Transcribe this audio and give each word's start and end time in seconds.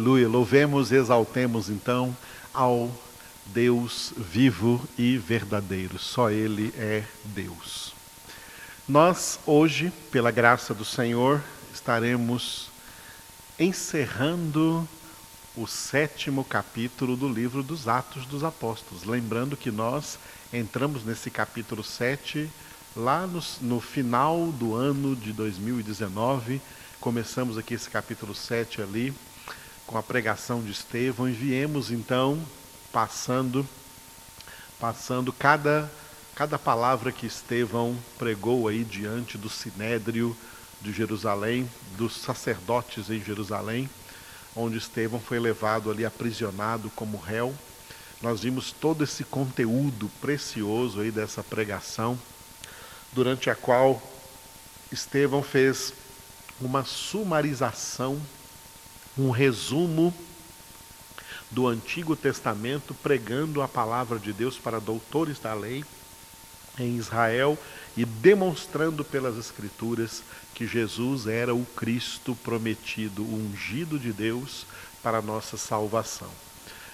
Aleluia. 0.00 0.28
Louvemos 0.28 0.92
exaltemos 0.92 1.68
então 1.68 2.16
ao 2.54 2.90
Deus 3.44 4.14
vivo 4.16 4.82
e 4.96 5.18
verdadeiro. 5.18 5.98
Só 5.98 6.30
Ele 6.30 6.72
é 6.78 7.04
Deus. 7.22 7.92
Nós 8.88 9.38
hoje, 9.44 9.92
pela 10.10 10.30
graça 10.30 10.72
do 10.72 10.86
Senhor, 10.86 11.42
estaremos 11.74 12.70
encerrando 13.58 14.88
o 15.54 15.66
sétimo 15.66 16.44
capítulo 16.44 17.14
do 17.14 17.28
livro 17.28 17.62
dos 17.62 17.86
Atos 17.86 18.24
dos 18.24 18.42
Apóstolos. 18.42 19.04
Lembrando 19.04 19.54
que 19.54 19.70
nós 19.70 20.18
entramos 20.50 21.04
nesse 21.04 21.30
capítulo 21.30 21.84
7 21.84 22.48
lá 22.96 23.26
no, 23.26 23.42
no 23.60 23.80
final 23.82 24.50
do 24.52 24.74
ano 24.74 25.14
de 25.14 25.34
2019. 25.34 26.58
Começamos 27.02 27.58
aqui 27.58 27.74
esse 27.74 27.90
capítulo 27.90 28.34
7 28.34 28.80
ali 28.80 29.14
com 29.90 29.98
a 29.98 30.02
pregação 30.04 30.62
de 30.62 30.70
Estevão 30.70 31.28
e 31.28 31.32
viemos 31.32 31.90
então 31.90 32.40
passando 32.92 33.66
passando 34.78 35.32
cada 35.32 35.90
cada 36.32 36.56
palavra 36.56 37.10
que 37.10 37.26
Estevão 37.26 37.98
pregou 38.16 38.68
aí 38.68 38.84
diante 38.84 39.36
do 39.36 39.50
sinédrio 39.50 40.36
de 40.80 40.92
Jerusalém, 40.92 41.68
dos 41.96 42.16
sacerdotes 42.16 43.10
em 43.10 43.20
Jerusalém, 43.20 43.90
onde 44.54 44.78
Estevão 44.78 45.18
foi 45.18 45.40
levado 45.40 45.90
ali 45.90 46.06
aprisionado 46.06 46.88
como 46.90 47.18
réu. 47.18 47.52
Nós 48.22 48.42
vimos 48.42 48.70
todo 48.70 49.02
esse 49.02 49.24
conteúdo 49.24 50.08
precioso 50.20 51.00
aí 51.00 51.10
dessa 51.10 51.42
pregação, 51.42 52.16
durante 53.12 53.50
a 53.50 53.56
qual 53.56 54.00
Estevão 54.92 55.42
fez 55.42 55.92
uma 56.60 56.84
sumarização 56.84 58.22
um 59.18 59.30
resumo 59.30 60.14
do 61.50 61.66
Antigo 61.66 62.14
Testamento 62.14 62.94
pregando 62.94 63.60
a 63.60 63.68
palavra 63.68 64.18
de 64.18 64.32
Deus 64.32 64.56
para 64.56 64.80
doutores 64.80 65.38
da 65.38 65.52
lei 65.52 65.84
em 66.78 66.96
Israel 66.96 67.58
e 67.96 68.04
demonstrando 68.04 69.04
pelas 69.04 69.36
Escrituras 69.36 70.22
que 70.54 70.66
Jesus 70.66 71.26
era 71.26 71.54
o 71.54 71.64
Cristo 71.76 72.36
prometido, 72.36 73.22
o 73.22 73.34
ungido 73.34 73.98
de 73.98 74.12
Deus 74.12 74.64
para 75.02 75.18
a 75.18 75.22
nossa 75.22 75.56
salvação. 75.56 76.30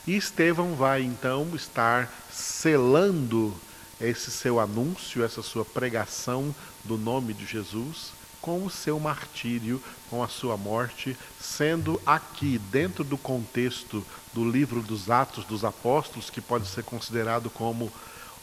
E 0.07 0.17
Estevão 0.17 0.75
vai 0.75 1.03
então 1.03 1.55
estar 1.55 2.11
selando 2.33 3.55
esse 4.01 4.31
seu 4.31 4.61
anúncio, 4.61 5.25
essa 5.25 5.43
sua 5.43 5.65
pregação 5.65 6.55
do 6.85 6.97
nome 6.97 7.35
de 7.35 7.45
Jesus, 7.45 8.12
com 8.41 8.65
o 8.65 8.70
seu 8.70 8.98
martírio, 9.01 9.83
com 10.09 10.23
a 10.23 10.29
sua 10.29 10.56
morte, 10.56 11.17
sendo 11.41 12.01
aqui, 12.06 12.59
dentro 12.70 13.03
do 13.03 13.19
contexto 13.19 14.05
do 14.33 14.48
livro 14.48 14.83
dos 14.83 15.11
Atos 15.11 15.45
dos 15.45 15.65
Apóstolos, 15.65 16.31
que 16.31 16.41
pode 16.41 16.67
ser 16.69 16.84
considerado 16.84 17.51
como 17.51 17.93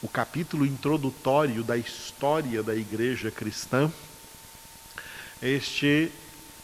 o 0.02 0.08
capítulo 0.08 0.66
introdutório 0.66 1.64
da 1.64 1.78
história 1.78 2.62
da 2.62 2.76
igreja 2.76 3.32
cristã, 3.32 3.92
este 5.42 6.12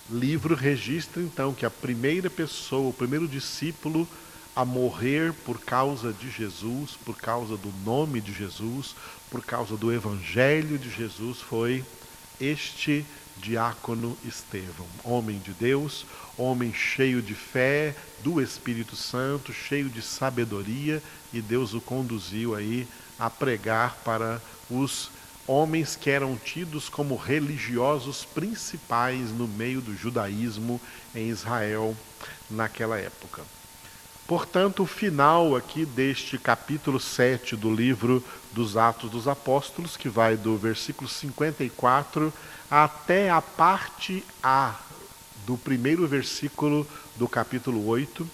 livro 0.10 0.56
registra 0.56 1.22
então 1.22 1.54
que 1.54 1.66
a 1.66 1.70
primeira 1.70 2.30
pessoa, 2.30 2.90
o 2.90 2.94
primeiro 2.94 3.28
discípulo 3.28 4.08
a 4.56 4.66
morrer 4.66 5.32
por 5.46 5.60
causa 5.60 6.12
de 6.12 6.30
Jesus, 6.30 6.98
por 7.06 7.16
causa 7.16 7.56
do 7.56 7.72
nome 7.86 8.20
de 8.20 8.34
Jesus, 8.34 8.96
por 9.30 9.44
causa 9.44 9.78
do 9.78 9.94
evangelho 9.94 10.78
de 10.78 10.90
Jesus, 10.90 11.40
foi 11.40 11.86
este 12.40 13.06
diácono 13.38 14.18
Estevão, 14.26 14.88
homem 15.04 15.40
de 15.40 15.54
Deus, 15.54 16.06
homem 16.38 16.74
cheio 16.74 17.22
de 17.22 17.34
fé, 17.34 17.96
do 18.24 18.42
Espírito 18.42 18.96
Santo, 18.96 19.54
cheio 19.54 19.90
de 19.90 20.02
sabedoria, 20.02 21.02
e 21.34 21.42
Deus 21.42 21.74
o 21.74 21.82
conduziu 21.82 22.56
aí 22.56 22.88
a 23.18 23.30
pregar 23.30 23.96
para 24.04 24.42
os 24.70 25.10
homens 25.48 25.96
que 25.96 26.10
eram 26.10 26.36
tidos 26.38 26.90
como 26.90 27.16
religiosos 27.16 28.24
principais 28.24 29.32
no 29.32 29.48
meio 29.48 29.82
do 29.82 29.96
judaísmo 29.96 30.80
em 31.16 31.30
Israel 31.30 31.96
naquela 32.50 32.98
época. 33.00 33.44
Portanto, 34.30 34.84
o 34.84 34.86
final 34.86 35.56
aqui 35.56 35.84
deste 35.84 36.38
capítulo 36.38 37.00
7 37.00 37.56
do 37.56 37.74
livro 37.74 38.24
dos 38.52 38.78
Atos 38.78 39.10
dos 39.10 39.28
Apóstolos, 39.28 39.98
que 39.98 40.08
vai 40.08 40.38
do 40.38 40.56
versículo 40.56 41.10
54 41.10 42.32
até 42.70 43.32
a 43.32 43.42
parte 43.42 44.24
A 44.44 44.76
do 45.48 45.58
primeiro 45.58 46.08
versículo 46.08 46.86
do 47.16 47.28
capítulo 47.28 47.88
8. 47.88 48.30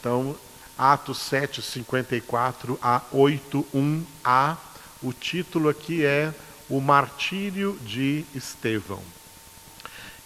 Então, 0.00 0.34
Atos 0.78 1.18
7, 1.18 1.60
54 1.60 2.78
a 2.80 3.02
8, 3.12 3.66
1a. 3.74 4.56
O 5.02 5.12
título 5.12 5.68
aqui 5.68 6.06
é 6.06 6.32
O 6.70 6.80
Martírio 6.80 7.78
de 7.82 8.24
Estevão. 8.34 9.02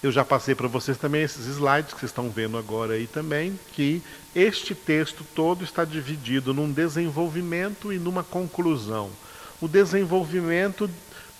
Eu 0.00 0.12
já 0.12 0.24
passei 0.24 0.54
para 0.54 0.68
vocês 0.68 0.96
também 0.96 1.22
esses 1.22 1.46
slides 1.46 1.92
que 1.92 1.98
vocês 1.98 2.10
estão 2.10 2.30
vendo 2.30 2.56
agora 2.56 2.94
aí 2.94 3.08
também, 3.08 3.58
que 3.72 4.00
este 4.32 4.72
texto 4.72 5.26
todo 5.34 5.64
está 5.64 5.84
dividido 5.84 6.54
num 6.54 6.70
desenvolvimento 6.70 7.92
e 7.92 7.98
numa 7.98 8.22
conclusão. 8.22 9.10
O 9.60 9.66
desenvolvimento 9.66 10.88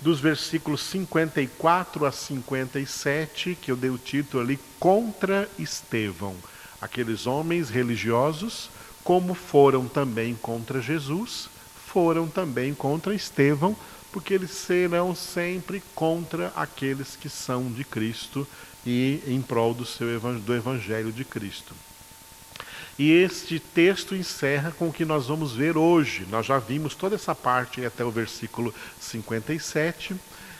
dos 0.00 0.18
versículos 0.18 0.80
54 0.82 2.04
a 2.04 2.10
57, 2.10 3.56
que 3.62 3.70
eu 3.70 3.76
dei 3.76 3.91
o 3.91 3.98
título 3.98 4.42
ali, 4.42 4.58
contra 4.80 5.48
Estevão. 5.56 6.34
Aqueles 6.80 7.28
homens 7.28 7.70
religiosos, 7.70 8.70
como 9.04 9.34
foram 9.34 9.86
também 9.86 10.34
contra 10.34 10.80
Jesus, 10.80 11.48
foram 11.86 12.26
também 12.26 12.74
contra 12.74 13.14
Estevão, 13.14 13.76
porque 14.12 14.34
eles 14.34 14.50
serão 14.50 15.14
sempre 15.14 15.82
contra 15.94 16.52
aqueles 16.56 17.16
que 17.16 17.28
são 17.28 17.70
de 17.70 17.84
Cristo 17.84 18.46
e 18.86 19.22
em 19.26 19.42
prol 19.42 19.74
do, 19.74 19.84
seu, 19.84 20.19
do 20.20 20.54
Evangelho 20.54 21.12
de 21.12 21.24
Cristo. 21.24 21.74
E 22.98 23.12
este 23.12 23.60
texto 23.60 24.14
encerra 24.14 24.72
com 24.72 24.88
o 24.88 24.92
que 24.92 25.04
nós 25.04 25.26
vamos 25.26 25.52
ver 25.52 25.76
hoje. 25.76 26.26
Nós 26.30 26.47
já 26.47 26.58
vimos 26.58 26.97
toda 26.97 27.14
essa 27.14 27.34
parte 27.34 27.84
até 27.84 28.04
o 28.04 28.10
versículo 28.10 28.74
57, 29.00 30.16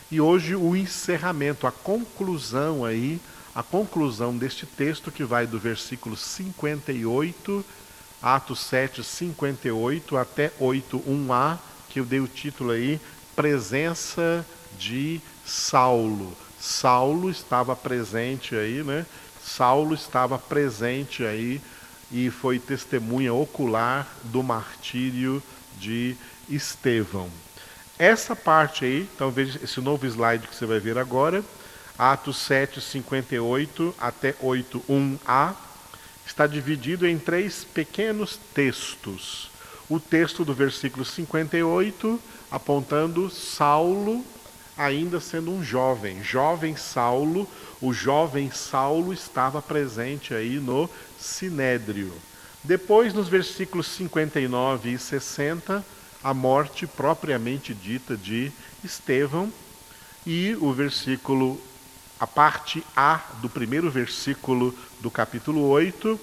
e 0.09 0.21
hoje 0.21 0.55
o 0.55 0.75
encerramento, 0.75 1.67
a 1.67 1.71
conclusão 1.71 2.85
aí, 2.85 3.19
a 3.53 3.61
conclusão 3.61 4.37
deste 4.37 4.65
texto 4.65 5.11
que 5.11 5.23
vai 5.23 5.45
do 5.45 5.59
versículo 5.59 6.15
58, 6.15 7.65
Atos 8.21 8.59
7, 8.61 9.03
58 9.03 10.17
até 10.17 10.51
8, 10.59 10.99
1a, 10.99 11.57
que 11.89 11.99
eu 11.99 12.05
dei 12.05 12.19
o 12.19 12.27
título 12.27 12.71
aí, 12.71 13.01
Presença 13.39 14.45
de 14.77 15.21
Saulo. 15.45 16.35
Saulo 16.59 17.29
estava 17.29 17.73
presente 17.73 18.53
aí, 18.53 18.83
né? 18.83 19.05
Saulo 19.41 19.95
estava 19.95 20.37
presente 20.37 21.23
aí 21.23 21.61
e 22.11 22.29
foi 22.29 22.59
testemunha 22.59 23.33
ocular 23.33 24.05
do 24.25 24.43
martírio 24.43 25.41
de 25.77 26.17
Estevão. 26.49 27.29
Essa 27.97 28.35
parte 28.35 28.83
aí, 28.83 29.07
então 29.15 29.31
veja 29.31 29.57
esse 29.63 29.79
novo 29.79 30.05
slide 30.05 30.45
que 30.45 30.53
você 30.53 30.65
vai 30.65 30.81
ver 30.81 30.97
agora, 30.97 31.41
Atos 31.97 32.39
7, 32.39 32.81
58 32.81 33.95
até 34.01 34.35
8, 34.41 34.83
1a, 34.89 35.53
está 36.27 36.45
dividido 36.45 37.07
em 37.07 37.17
três 37.17 37.63
pequenos 37.63 38.37
textos. 38.53 39.49
O 39.89 39.99
texto 39.99 40.45
do 40.45 40.53
versículo 40.53 41.03
58, 41.03 42.19
apontando 42.51 43.29
Saulo 43.29 44.23
ainda 44.79 45.19
sendo 45.19 45.51
um 45.51 45.61
jovem, 45.61 46.23
jovem 46.23 46.77
Saulo, 46.77 47.45
o 47.81 47.91
jovem 47.91 48.49
Saulo 48.49 49.11
estava 49.11 49.61
presente 49.61 50.33
aí 50.33 50.57
no 50.57 50.89
Sinédrio. 51.19 52.13
Depois, 52.63 53.13
nos 53.13 53.27
versículos 53.27 53.87
59 53.87 54.93
e 54.93 54.97
60, 54.97 55.85
a 56.23 56.33
morte 56.33 56.87
propriamente 56.87 57.73
dita 57.73 58.15
de 58.15 58.53
Estevão, 58.81 59.51
e 60.25 60.55
o 60.61 60.71
versículo, 60.71 61.59
a 62.17 62.27
parte 62.27 62.83
A 62.95 63.21
do 63.41 63.49
primeiro 63.49 63.91
versículo 63.91 64.73
do 65.01 65.11
capítulo 65.11 65.67
8, 65.67 66.19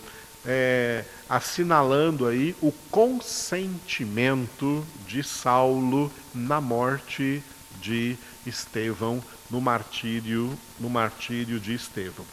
é, 0.46 1.04
assinalando 1.28 2.26
aí 2.26 2.54
o 2.60 2.72
consentimento 2.90 4.86
de 5.06 5.22
Saulo 5.22 6.12
na 6.34 6.60
morte 6.60 7.42
de 7.80 8.16
Estevão 8.46 9.22
no 9.50 9.60
martírio, 9.60 10.56
no 10.78 10.88
martírio 10.88 11.58
de 11.60 11.74
Estevão. 11.74 12.24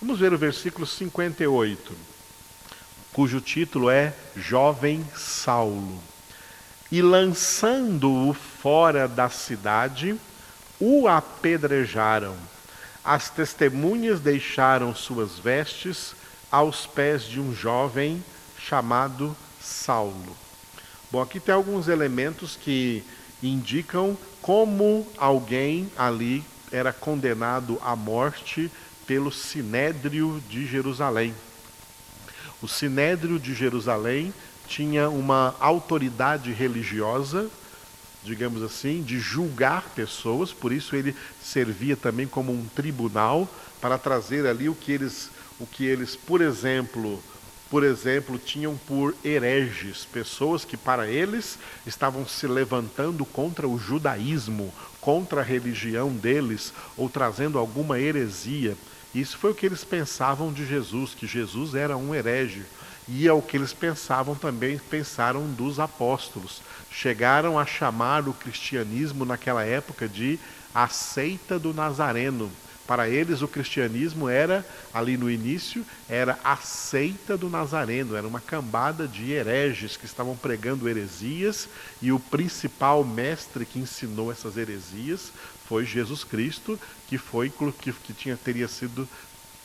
Vamos 0.00 0.18
ver 0.18 0.32
o 0.32 0.38
versículo 0.38 0.86
58, 0.86 1.96
cujo 3.12 3.40
título 3.40 3.90
é 3.90 4.14
Jovem 4.36 5.04
Saulo. 5.16 6.00
E 6.90 7.02
lançando-o 7.02 8.32
fora 8.32 9.06
da 9.06 9.28
cidade, 9.28 10.18
o 10.80 11.06
apedrejaram. 11.06 12.36
As 13.04 13.28
testemunhas 13.28 14.20
deixaram 14.20 14.94
suas 14.94 15.38
vestes 15.38 16.14
aos 16.50 16.86
pés 16.86 17.24
de 17.24 17.40
um 17.40 17.54
jovem 17.54 18.22
chamado 18.68 19.34
Saulo. 19.60 20.36
Bom, 21.10 21.22
aqui 21.22 21.40
tem 21.40 21.54
alguns 21.54 21.88
elementos 21.88 22.54
que 22.54 23.02
indicam 23.42 24.16
como 24.42 25.06
alguém 25.16 25.90
ali 25.96 26.44
era 26.70 26.92
condenado 26.92 27.78
à 27.82 27.96
morte 27.96 28.70
pelo 29.06 29.32
Sinédrio 29.32 30.42
de 30.50 30.66
Jerusalém. 30.66 31.34
O 32.60 32.68
Sinédrio 32.68 33.38
de 33.38 33.54
Jerusalém 33.54 34.34
tinha 34.66 35.08
uma 35.08 35.56
autoridade 35.60 36.52
religiosa, 36.52 37.48
digamos 38.22 38.62
assim, 38.62 39.02
de 39.02 39.18
julgar 39.18 39.82
pessoas, 39.94 40.52
por 40.52 40.72
isso 40.72 40.94
ele 40.94 41.16
servia 41.42 41.96
também 41.96 42.26
como 42.26 42.52
um 42.52 42.66
tribunal 42.66 43.48
para 43.80 43.96
trazer 43.96 44.46
ali 44.46 44.68
o 44.68 44.74
que 44.74 44.92
eles, 44.92 45.30
o 45.58 45.66
que 45.66 45.86
eles, 45.86 46.14
por 46.14 46.42
exemplo, 46.42 47.22
por 47.70 47.84
exemplo, 47.84 48.38
tinham 48.38 48.76
por 48.86 49.14
hereges, 49.22 50.06
pessoas 50.06 50.64
que 50.64 50.76
para 50.76 51.06
eles 51.06 51.58
estavam 51.86 52.26
se 52.26 52.46
levantando 52.46 53.24
contra 53.26 53.68
o 53.68 53.78
judaísmo, 53.78 54.72
contra 55.00 55.40
a 55.40 55.44
religião 55.44 56.10
deles, 56.10 56.72
ou 56.96 57.10
trazendo 57.10 57.58
alguma 57.58 58.00
heresia. 58.00 58.74
Isso 59.14 59.36
foi 59.36 59.50
o 59.50 59.54
que 59.54 59.66
eles 59.66 59.84
pensavam 59.84 60.52
de 60.52 60.66
Jesus, 60.66 61.14
que 61.14 61.26
Jesus 61.26 61.74
era 61.74 61.96
um 61.96 62.14
herege. 62.14 62.62
E 63.06 63.26
é 63.26 63.32
o 63.32 63.42
que 63.42 63.56
eles 63.56 63.72
pensavam 63.72 64.34
também, 64.34 64.78
pensaram 64.78 65.46
dos 65.46 65.78
apóstolos. 65.78 66.62
Chegaram 66.90 67.58
a 67.58 67.66
chamar 67.66 68.28
o 68.28 68.34
cristianismo 68.34 69.24
naquela 69.24 69.64
época 69.64 70.08
de 70.08 70.38
a 70.74 70.88
seita 70.88 71.58
do 71.58 71.72
Nazareno 71.74 72.50
para 72.88 73.06
eles, 73.06 73.42
o 73.42 73.46
cristianismo 73.46 74.30
era, 74.30 74.64
ali 74.94 75.18
no 75.18 75.30
início, 75.30 75.84
era 76.08 76.38
a 76.42 76.56
seita 76.56 77.36
do 77.36 77.50
Nazareno, 77.50 78.16
era 78.16 78.26
uma 78.26 78.40
cambada 78.40 79.06
de 79.06 79.30
hereges 79.30 79.94
que 79.94 80.06
estavam 80.06 80.34
pregando 80.34 80.88
heresias, 80.88 81.68
e 82.00 82.10
o 82.10 82.18
principal 82.18 83.04
mestre 83.04 83.66
que 83.66 83.78
ensinou 83.78 84.32
essas 84.32 84.56
heresias 84.56 85.30
foi 85.66 85.84
Jesus 85.84 86.24
Cristo, 86.24 86.80
que, 87.06 87.18
foi, 87.18 87.52
que, 87.78 87.92
que 87.92 88.14
tinha, 88.14 88.38
teria 88.38 88.66
sido 88.66 89.06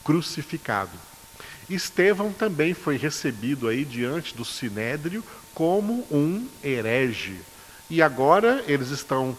crucificado. 0.04 0.92
Estevão 1.70 2.30
também 2.30 2.74
foi 2.74 2.98
recebido 2.98 3.68
aí 3.68 3.86
diante 3.86 4.34
do 4.34 4.44
sinédrio 4.44 5.24
como 5.54 6.06
um 6.10 6.46
herege. 6.62 7.40
E 7.88 8.02
agora 8.02 8.62
eles 8.66 8.90
estão 8.90 9.34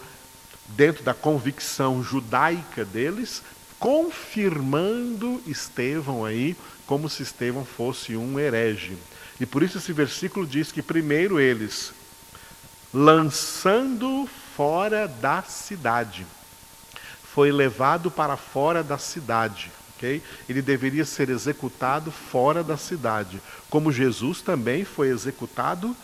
dentro 0.69 1.03
da 1.03 1.13
convicção 1.13 2.03
judaica 2.03 2.83
deles, 2.83 3.43
confirmando 3.85 5.43
Estevão 5.45 6.25
aí, 6.25 6.57
como 6.87 7.07
se 7.07 7.21
Estevão 7.21 7.63
fosse 7.63 8.17
um 8.17 8.39
herege. 8.39 8.97
E 9.39 9.45
por 9.45 9.61
isso 9.61 9.77
esse 9.77 9.93
versículo 9.93 10.47
diz 10.47 10.71
que 10.71 10.81
primeiro 10.81 11.39
eles, 11.39 11.93
lançando 12.91 14.27
fora 14.57 15.07
da 15.07 15.43
cidade, 15.43 16.25
foi 17.31 17.51
levado 17.51 18.09
para 18.09 18.35
fora 18.35 18.81
da 18.81 18.97
cidade. 18.97 19.71
Okay? 19.95 20.19
Ele 20.49 20.63
deveria 20.63 21.05
ser 21.05 21.29
executado 21.29 22.09
fora 22.09 22.63
da 22.63 22.77
cidade, 22.77 23.39
como 23.69 23.91
Jesus 23.91 24.41
também 24.41 24.83
foi 24.83 25.09
executado 25.09 25.95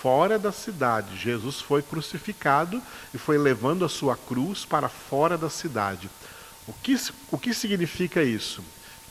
fora 0.00 0.38
da 0.38 0.52
cidade. 0.52 1.18
Jesus 1.18 1.60
foi 1.60 1.82
crucificado 1.82 2.80
e 3.12 3.18
foi 3.18 3.36
levando 3.36 3.84
a 3.84 3.90
sua 3.90 4.16
cruz 4.16 4.64
para 4.64 4.88
fora 4.88 5.36
da 5.36 5.50
cidade. 5.50 6.08
O 6.66 6.72
que, 6.72 6.96
o 7.30 7.38
que 7.38 7.54
significa 7.54 8.22
isso? 8.22 8.62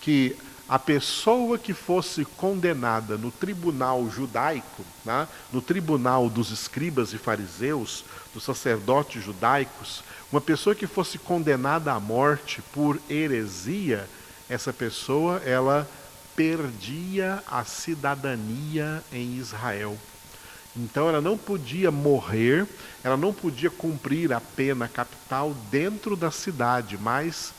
Que 0.02 0.36
a 0.68 0.80
pessoa 0.80 1.58
que 1.58 1.74
fosse 1.74 2.26
condenada 2.26 3.18
no 3.18 3.32
tribunal 3.32 4.10
judaico, 4.10 4.84
né, 5.04 5.28
no 5.54 5.62
tribunal 5.62 6.30
dos 6.30 6.52
escribas 6.52 7.14
e 7.14 7.18
fariseus, 7.18 8.04
dos 8.34 8.44
sacerdotes 8.44 9.24
judaicos, 9.24 10.04
uma 10.32 10.42
pessoa 10.42 10.76
que 10.76 10.88
fosse 10.88 11.18
condenada 11.18 11.94
à 11.94 12.00
morte 12.00 12.62
por 12.74 13.00
heresia, 13.10 14.10
essa 14.50 14.74
pessoa 14.74 15.38
ela 15.46 15.88
perdia 16.36 17.42
a 17.48 17.64
cidadania 17.64 19.04
em 19.14 19.38
Israel. 19.38 19.98
Então 20.76 21.08
ela 21.08 21.22
não 21.22 21.38
podia 21.38 21.90
morrer, 21.90 22.68
ela 23.04 23.16
não 23.16 23.34
podia 23.34 23.70
cumprir 23.70 24.34
a 24.34 24.42
pena 24.42 24.88
capital 24.88 25.56
dentro 25.72 26.16
da 26.16 26.32
cidade, 26.32 26.98
mas 26.98 27.54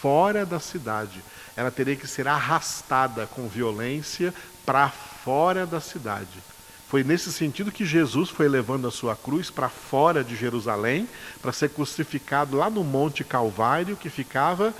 fora 0.00 0.44
da 0.44 0.58
cidade. 0.58 1.22
Ela 1.56 1.70
teria 1.70 1.96
que 1.96 2.06
ser 2.06 2.26
arrastada 2.26 3.26
com 3.26 3.48
violência 3.48 4.34
para 4.64 4.90
fora 4.90 5.64
da 5.64 5.80
cidade. 5.80 6.42
Foi 6.88 7.02
nesse 7.02 7.32
sentido 7.32 7.72
que 7.72 7.84
Jesus 7.84 8.30
foi 8.30 8.48
levando 8.48 8.86
a 8.86 8.92
sua 8.92 9.16
cruz 9.16 9.50
para 9.50 9.68
fora 9.68 10.22
de 10.22 10.36
Jerusalém, 10.36 11.08
para 11.42 11.52
ser 11.52 11.70
crucificado 11.70 12.56
lá 12.56 12.70
no 12.70 12.84
Monte 12.84 13.24
Calvário, 13.24 13.96
que 13.96 14.08
ficava 14.08 14.72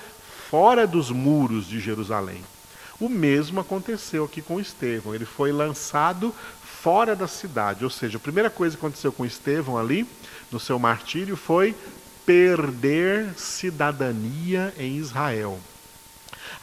fora 0.49 0.87
dos 0.87 1.11
muros 1.11 1.67
de 1.67 1.81
Jerusalém. 1.81 2.43
O 2.99 3.09
mesmo 3.09 3.61
aconteceu 3.61 4.25
aqui 4.25 4.41
com 4.41 4.61
Estevão. 4.61 5.15
Ele 5.15 5.27
foi 5.27 5.53
lançado 5.53 6.35
fora 6.87 7.17
da 7.17 7.27
cidade. 7.27 7.83
Ou 7.83 7.91
seja, 7.91 8.17
a 8.17 8.21
primeira 8.21 8.49
coisa 8.49 8.77
que 8.77 8.79
aconteceu 8.79 9.11
com 9.11 9.27
Estevão 9.27 9.77
ali, 9.77 10.07
no 10.53 10.61
seu 10.61 10.79
martírio, 10.79 11.37
foi 11.37 11.75
perder 12.25 13.35
cidadania 13.37 14.73
em 14.79 14.97
Israel. 14.97 15.59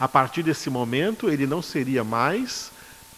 A 0.00 0.08
partir 0.08 0.42
desse 0.42 0.70
momento, 0.70 1.28
ele 1.28 1.46
não 1.46 1.60
seria 1.60 2.02
mais 2.02 2.72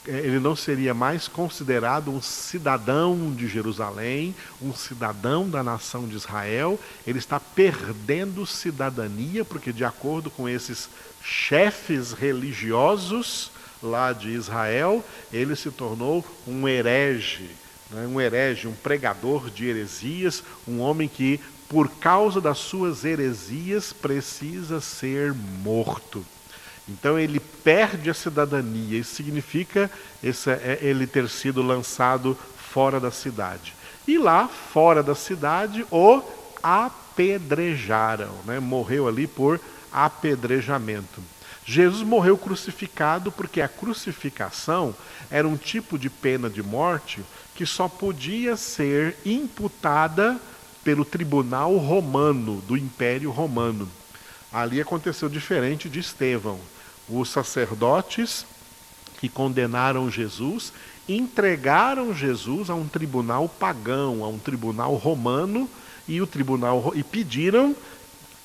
eh, 0.05 0.19
ele 0.25 0.41
não 0.41 0.57
seria 0.57 0.93
mais 0.93 1.29
considerado 1.29 2.11
um 2.11 2.21
cidadão 2.21 3.33
de 3.33 3.47
Jerusalém, 3.47 4.35
um 4.61 4.75
cidadão 4.75 5.49
da 5.49 5.63
nação 5.63 6.09
de 6.09 6.17
Israel, 6.17 6.77
ele 7.07 7.21
está 7.21 7.39
perdendo 7.39 8.45
cidadania, 8.45 9.45
porque, 9.45 9.73
de 9.73 9.85
acordo 9.85 10.29
com 10.29 10.49
esses 10.49 10.89
chefes 11.23 12.13
religiosos, 12.13 13.53
lá 13.83 14.13
de 14.13 14.31
Israel, 14.31 15.05
ele 15.33 15.55
se 15.55 15.71
tornou 15.71 16.25
um 16.47 16.69
herege, 16.69 17.51
né? 17.91 18.07
um 18.07 18.21
herege, 18.21 18.69
um 18.69 18.73
pregador 18.73 19.51
de 19.51 19.67
heresias, 19.67 20.43
um 20.67 20.81
homem 20.81 21.09
que, 21.09 21.41
por 21.69 21.89
causa 21.89 22.41
das 22.41 22.59
suas 22.59 23.05
heresias, 23.05 23.93
precisa 23.93 24.81
ser 24.81 25.33
morto. 25.35 26.25
Então 26.89 27.19
ele 27.19 27.41
perde 27.41 28.09
a 28.09 28.15
cidadania, 28.15 28.99
isso 28.99 29.15
significa 29.15 29.91
esse, 30.23 30.51
é, 30.51 30.79
ele 30.81 31.07
ter 31.07 31.29
sido 31.29 31.61
lançado 31.63 32.39
fora 32.57 33.01
da 33.01 33.11
cidade. 33.11 33.75
E 34.07 34.19
lá, 34.19 34.47
fora 34.47 35.03
da 35.03 35.15
cidade, 35.15 35.85
o 35.91 36.23
apedrejaram, 36.63 38.31
né? 38.45 38.61
morreu 38.61 39.09
ali 39.09 39.27
por 39.27 39.61
apedrejamento. 39.93 41.21
Jesus 41.69 42.07
morreu 42.07 42.39
crucificado 42.39 43.33
porque 43.33 43.61
a 43.61 43.67
crucificação 43.67 44.95
era 45.29 45.49
um 45.49 45.57
tipo 45.57 45.99
de 45.99 46.09
pena 46.09 46.49
de 46.49 46.63
morte 46.63 47.21
que 47.57 47.67
só 47.67 47.89
podia 47.89 48.57
ser 48.57 49.17
imputada 49.27 50.41
pelo 50.85 51.05
tribunal 51.05 51.77
romano, 51.77 52.63
do 52.69 52.77
Império 52.77 53.33
Romano. 53.33 53.89
Ali 54.53 54.81
aconteceu 54.81 55.29
diferente 55.29 55.89
de 55.89 55.99
Estevão. 55.99 56.61
Os 57.09 57.31
sacerdotes 57.31 58.47
que 59.19 59.29
condenaram 59.29 60.09
Jesus 60.09 60.73
entregaram 61.09 62.15
Jesus 62.15 62.71
a 62.71 62.77
um 62.77 62.87
tribunal 62.87 63.49
pagão, 63.49 64.23
a 64.23 64.29
um 64.29 64.39
tribunal 64.39 64.95
romano, 64.95 65.69
e 66.07 66.23
o 66.23 66.27
tribunal 66.29 66.93
e 66.95 67.03
pediram 67.03 67.75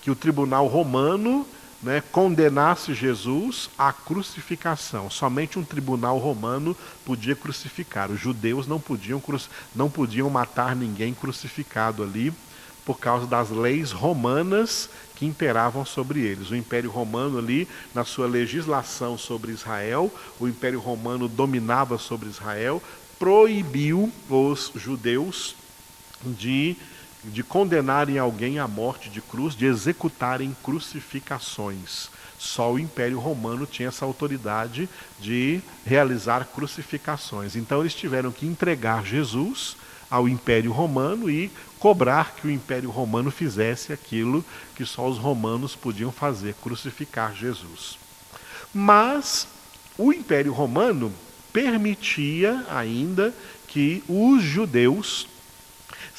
que 0.01 0.09
o 0.09 0.15
tribunal 0.15 0.65
romano 0.65 1.45
né, 1.81 2.03
condenasse 2.11 2.93
Jesus 2.93 3.69
à 3.77 3.91
crucificação. 3.91 5.09
Somente 5.09 5.57
um 5.57 5.63
tribunal 5.63 6.17
romano 6.17 6.75
podia 7.05 7.35
crucificar. 7.35 8.11
Os 8.11 8.19
judeus 8.19 8.67
não 8.67 8.79
podiam, 8.79 9.21
não 9.75 9.89
podiam 9.89 10.29
matar 10.29 10.75
ninguém 10.75 11.13
crucificado 11.13 12.03
ali 12.03 12.33
por 12.85 12.99
causa 12.99 13.25
das 13.25 13.49
leis 13.49 13.91
romanas 13.91 14.89
que 15.15 15.25
imperavam 15.25 15.85
sobre 15.85 16.19
eles. 16.21 16.49
O 16.49 16.55
Império 16.55 16.89
Romano 16.89 17.37
ali, 17.37 17.67
na 17.93 18.03
sua 18.03 18.27
legislação 18.27 19.17
sobre 19.17 19.51
Israel, 19.51 20.11
o 20.39 20.47
Império 20.47 20.79
Romano 20.79 21.27
dominava 21.27 21.97
sobre 21.97 22.27
Israel, 22.27 22.81
proibiu 23.19 24.11
os 24.27 24.71
judeus 24.75 25.55
de 26.25 26.75
de 27.23 27.43
condenarem 27.43 28.17
alguém 28.17 28.59
à 28.59 28.67
morte 28.67 29.09
de 29.09 29.21
cruz, 29.21 29.55
de 29.55 29.65
executarem 29.65 30.55
crucificações. 30.63 32.09
Só 32.37 32.73
o 32.73 32.79
Império 32.79 33.19
Romano 33.19 33.67
tinha 33.67 33.89
essa 33.89 34.03
autoridade 34.03 34.89
de 35.19 35.61
realizar 35.85 36.45
crucificações. 36.45 37.55
Então 37.55 37.81
eles 37.81 37.93
tiveram 37.93 38.31
que 38.31 38.47
entregar 38.47 39.05
Jesus 39.05 39.75
ao 40.09 40.27
Império 40.27 40.71
Romano 40.71 41.29
e 41.29 41.51
cobrar 41.79 42.35
que 42.35 42.47
o 42.47 42.51
Império 42.51 42.89
Romano 42.89 43.31
fizesse 43.31 43.93
aquilo 43.93 44.43
que 44.75 44.85
só 44.85 45.07
os 45.07 45.17
romanos 45.17 45.75
podiam 45.75 46.11
fazer, 46.11 46.55
crucificar 46.55 47.33
Jesus. 47.33 47.97
Mas 48.73 49.47
o 49.97 50.11
Império 50.11 50.51
Romano 50.51 51.13
permitia 51.53 52.65
ainda 52.69 53.33
que 53.67 54.03
os 54.07 54.43
judeus, 54.43 55.27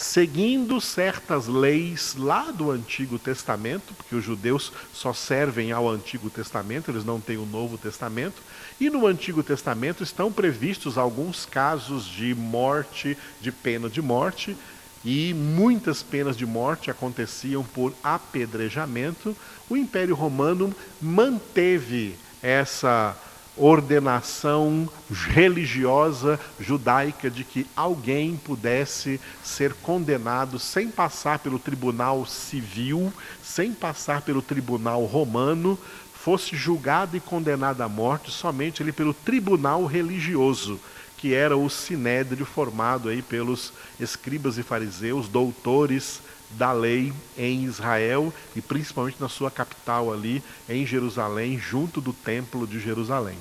seguindo 0.03 0.81
certas 0.81 1.47
leis 1.47 2.15
lá 2.19 2.51
do 2.51 2.71
Antigo 2.71 3.19
Testamento, 3.19 3.95
porque 3.95 4.15
os 4.15 4.25
judeus 4.25 4.73
só 4.93 5.13
servem 5.13 5.73
ao 5.73 5.89
Antigo 5.89 6.29
Testamento, 6.29 6.91
eles 6.91 7.05
não 7.05 7.21
têm 7.21 7.37
o 7.37 7.47
Novo 7.47 7.79
Testamento, 7.79 8.43
e 8.81 8.91
no 8.91 9.07
Antigo 9.07 9.43
Testamento 9.43 10.03
estão 10.03 10.33
previstos 10.33 10.99
alguns 10.99 11.47
casos 11.47 12.05
de 12.05 12.35
morte, 12.35 13.17
de 13.41 13.53
pena 13.53 13.89
de 13.89 14.03
morte, 14.03 14.57
e 15.05 15.35
muitas 15.35 16.03
penas 16.03 16.37
de 16.37 16.47
morte 16.47 16.91
aconteciam 16.91 17.65
por 17.65 17.93
apedrejamento. 18.03 19.37
O 19.69 19.77
Império 19.77 20.15
Romano 20.15 20.75
manteve 21.01 22.17
essa 22.43 23.17
ordenação 23.57 24.89
religiosa 25.11 26.41
judaica 26.59 27.31
de 27.31 27.45
que 27.45 27.67
alguém 27.77 28.37
pudesse 28.37 29.21
ser 29.43 29.75
condenado 29.75 30.59
sem 30.59 30.91
passar 30.91 31.39
pelo 31.39 31.59
tribunal 31.59 32.25
civil, 32.25 33.13
sem 33.43 33.73
passar 33.73 34.23
pelo 34.23 34.41
tribunal 34.41 35.05
romano, 35.05 35.79
fosse 36.15 36.57
julgado 36.57 37.17
e 37.17 37.21
condenado 37.21 37.83
à 37.83 37.89
morte 37.89 38.31
somente 38.31 38.83
ali 38.83 38.93
pelo 38.93 39.13
tribunal 39.13 39.85
religioso, 39.85 40.81
que 41.19 41.35
era 41.35 41.57
o 41.57 41.69
sinédrio 41.69 42.47
formado 42.47 43.09
aí 43.09 43.21
pelos 43.21 43.73
escribas 44.01 44.57
e 44.57 44.63
fariseus, 44.63 45.29
doutores 45.29 46.21
da 46.57 46.73
lei 46.73 47.13
em 47.37 47.65
Israel 47.65 48.33
e 48.55 48.61
principalmente 48.61 49.21
na 49.21 49.29
sua 49.29 49.51
capital 49.51 50.13
ali 50.13 50.43
em 50.69 50.87
Jerusalém, 50.87 51.59
junto 51.59 52.01
do 52.01 52.13
templo 52.13 52.67
de 52.67 52.79
Jerusalém. 52.79 53.39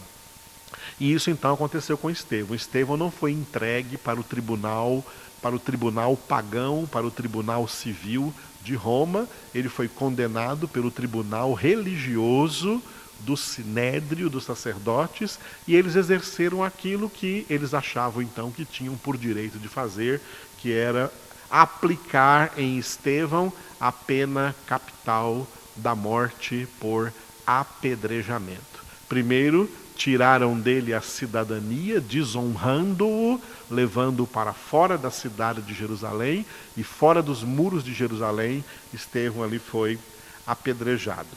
E 0.99 1.13
isso 1.13 1.29
então 1.29 1.53
aconteceu 1.53 1.97
com 1.97 2.09
Estevão. 2.09 2.55
Estevão 2.55 2.97
não 2.97 3.11
foi 3.11 3.31
entregue 3.31 3.97
para 3.97 4.19
o 4.19 4.23
tribunal, 4.23 5.05
para 5.41 5.55
o 5.55 5.59
tribunal 5.59 6.15
pagão, 6.15 6.87
para 6.89 7.05
o 7.05 7.11
tribunal 7.11 7.67
civil 7.67 8.33
de 8.63 8.75
Roma, 8.75 9.27
ele 9.53 9.69
foi 9.69 9.87
condenado 9.87 10.67
pelo 10.67 10.91
tribunal 10.91 11.53
religioso 11.53 12.81
do 13.21 13.37
sinédrio 13.37 14.29
dos 14.29 14.43
sacerdotes 14.43 15.39
e 15.67 15.75
eles 15.75 15.95
exerceram 15.95 16.63
aquilo 16.63 17.09
que 17.09 17.45
eles 17.49 17.73
achavam 17.73 18.21
então 18.21 18.51
que 18.51 18.65
tinham 18.65 18.95
por 18.97 19.17
direito 19.17 19.59
de 19.59 19.67
fazer, 19.67 20.21
que 20.57 20.71
era 20.71 21.11
aplicar 21.51 22.53
em 22.57 22.77
Estevão 22.77 23.51
a 23.79 23.91
pena 23.91 24.55
capital 24.65 25.45
da 25.75 25.93
morte 25.93 26.67
por 26.79 27.11
apedrejamento. 27.45 28.61
Primeiro, 29.09 29.69
tiraram 29.95 30.57
dele 30.59 30.93
a 30.93 31.01
cidadania, 31.01 31.99
desonrando-o, 31.99 33.39
levando-o 33.69 34.25
para 34.25 34.53
fora 34.53 34.97
da 34.97 35.11
cidade 35.11 35.61
de 35.61 35.73
Jerusalém 35.73 36.45
e 36.77 36.83
fora 36.83 37.21
dos 37.21 37.43
muros 37.43 37.83
de 37.83 37.93
Jerusalém, 37.93 38.63
Estevão 38.93 39.43
ali 39.43 39.59
foi 39.59 39.99
apedrejado. 40.47 41.27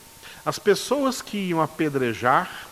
As 0.45 0.57
pessoas 0.57 1.21
que 1.21 1.37
iam 1.37 1.61
apedrejar, 1.61 2.67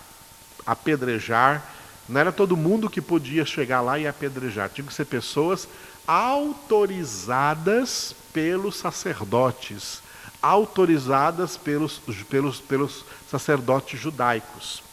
apedrejar, 0.65 1.63
não 2.07 2.19
era 2.19 2.31
todo 2.31 2.57
mundo 2.57 2.89
que 2.89 3.01
podia 3.01 3.45
chegar 3.45 3.81
lá 3.81 3.99
e 3.99 4.07
apedrejar, 4.07 4.69
tinha 4.69 4.85
que 4.85 4.93
ser 4.93 5.05
pessoas 5.05 5.67
autorizadas 6.07 8.15
pelos 8.33 8.77
sacerdotes, 8.77 10.01
autorizadas 10.41 11.55
pelos, 11.55 12.01
pelos, 12.29 12.59
pelos 12.59 13.05
sacerdotes 13.29 13.99
judaicos. 13.99 14.83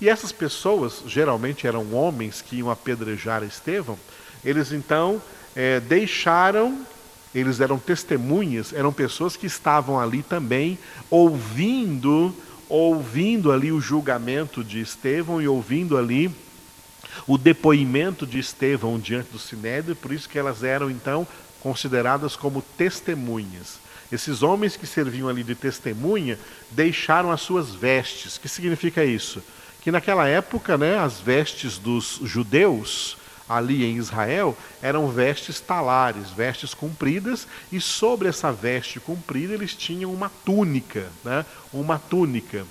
E 0.00 0.08
essas 0.08 0.32
pessoas, 0.32 1.02
geralmente 1.06 1.66
eram 1.66 1.94
homens 1.94 2.42
que 2.42 2.56
iam 2.56 2.70
apedrejar 2.70 3.42
Estevão, 3.42 3.98
eles 4.44 4.72
então 4.72 5.22
é, 5.54 5.80
deixaram, 5.80 6.84
eles 7.34 7.60
eram 7.60 7.78
testemunhas, 7.78 8.72
eram 8.72 8.92
pessoas 8.92 9.36
que 9.36 9.46
estavam 9.46 9.98
ali 9.98 10.22
também 10.22 10.78
ouvindo, 11.08 12.34
ouvindo 12.68 13.52
ali 13.52 13.72
o 13.72 13.80
julgamento 13.80 14.62
de 14.62 14.80
Estevão 14.80 15.40
e 15.40 15.48
ouvindo 15.48 15.96
ali 15.96 16.30
o 17.26 17.38
depoimento 17.38 18.26
de 18.26 18.38
Estevão 18.38 18.98
diante 18.98 19.30
do 19.30 19.38
Sinédrio, 19.38 19.94
por 19.94 20.12
isso 20.12 20.28
que 20.28 20.38
elas 20.38 20.62
eram 20.62 20.90
então 20.90 21.26
consideradas 21.60 22.36
como 22.36 22.62
testemunhas. 22.76 23.78
Esses 24.10 24.42
homens 24.42 24.76
que 24.76 24.86
serviam 24.86 25.28
ali 25.28 25.42
de 25.42 25.54
testemunha 25.54 26.38
deixaram 26.70 27.32
as 27.32 27.40
suas 27.40 27.74
vestes. 27.74 28.36
O 28.36 28.40
que 28.40 28.48
significa 28.48 29.04
isso? 29.04 29.42
Que 29.82 29.90
naquela 29.90 30.26
época, 30.28 30.78
né, 30.78 30.98
as 30.98 31.20
vestes 31.20 31.78
dos 31.78 32.20
judeus 32.22 33.16
ali 33.48 33.84
em 33.84 33.96
Israel 33.96 34.56
eram 34.82 35.08
vestes 35.08 35.60
talares, 35.60 36.30
vestes 36.30 36.74
compridas, 36.74 37.46
e 37.70 37.80
sobre 37.80 38.28
essa 38.28 38.52
veste 38.52 38.98
comprida 38.98 39.54
eles 39.54 39.74
tinham 39.74 40.12
uma 40.12 40.28
túnica, 40.44 41.06
né, 41.24 41.44
uma 41.72 41.98
túnica, 41.98 42.66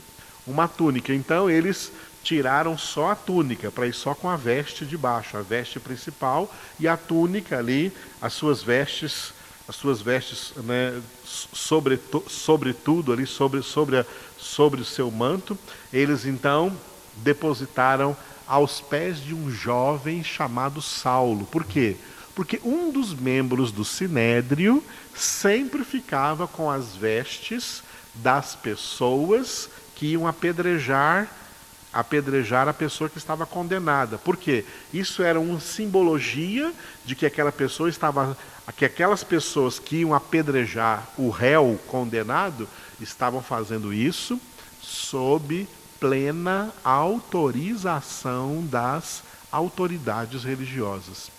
uma 0.46 0.68
túnica. 0.68 1.14
Então 1.14 1.50
eles 1.50 1.92
tiraram 2.25 2.75
só 2.75 3.12
a 3.12 3.15
túnica, 3.15 3.72
para 3.72 3.86
ir 3.86 3.94
só 3.94 4.15
com 4.15 4.27
a 4.27 4.36
veste 4.36 4.84
de 4.84 4.98
baixo, 4.98 5.38
a 5.38 5.44
veste 5.44 5.79
principal 5.79 6.51
e 6.79 6.88
a 6.88 6.98
túnica 6.98 7.60
ali, 7.60 7.94
as 8.20 8.34
suas 8.34 8.63
vestes, 8.63 9.32
as 9.67 9.75
suas 9.75 10.01
vestes, 10.01 10.51
né, 10.58 11.00
sobre, 11.24 12.00
sobre 12.27 12.74
tudo 12.74 13.13
ali, 13.13 13.27
sobre, 13.27 13.62
sobre, 13.62 14.00
a, 14.00 14.05
sobre 14.39 14.82
o 14.82 14.86
seu 14.86 15.12
manto, 15.12 15.55
eles 15.94 16.25
então 16.25 16.75
depositaram 17.17 18.17
aos 18.48 18.82
pés 18.82 19.24
de 19.24 19.34
um 19.36 19.51
jovem 19.51 20.24
chamado 20.24 20.82
Saulo. 20.82 21.46
Por 21.46 21.63
quê? 21.63 21.96
Porque 22.34 22.60
um 22.63 22.91
dos 22.91 23.13
membros 23.13 23.72
do 23.72 23.86
sinédrio 23.86 24.84
sempre 25.15 25.84
ficava 25.84 26.48
com 26.48 26.72
as 26.72 26.96
vestes 26.96 27.84
das 28.15 28.55
pessoas 28.55 29.70
que 29.96 30.08
iam 30.08 30.27
apedrejar 30.27 31.29
apedrejar 31.96 32.68
a 32.68 32.74
pessoa 32.74 33.10
que 33.10 33.18
estava 33.18 33.46
condenada. 33.46 34.18
Por 34.18 34.36
quê? 34.36 34.66
Isso 34.94 35.24
era 35.24 35.40
uma 35.40 35.62
simbologia 35.62 36.74
de 37.06 37.16
que 37.16 37.25
aquela 37.25 37.54
pessoa 37.54 37.90
estava 37.90 38.38
que 38.75 38.84
aquelas 38.84 39.24
pessoas 39.24 39.80
que 39.80 39.98
iam 39.98 40.14
apedrejar 40.14 41.08
o 41.18 41.30
réu 41.30 41.80
condenado 41.88 42.68
estavam 43.00 43.42
fazendo 43.42 43.94
isso 43.94 44.42
sob 44.82 45.68
plena 46.00 46.74
autorização 46.84 48.66
das 48.66 49.24
autoridades 49.52 50.44
religiosas. 50.44 51.32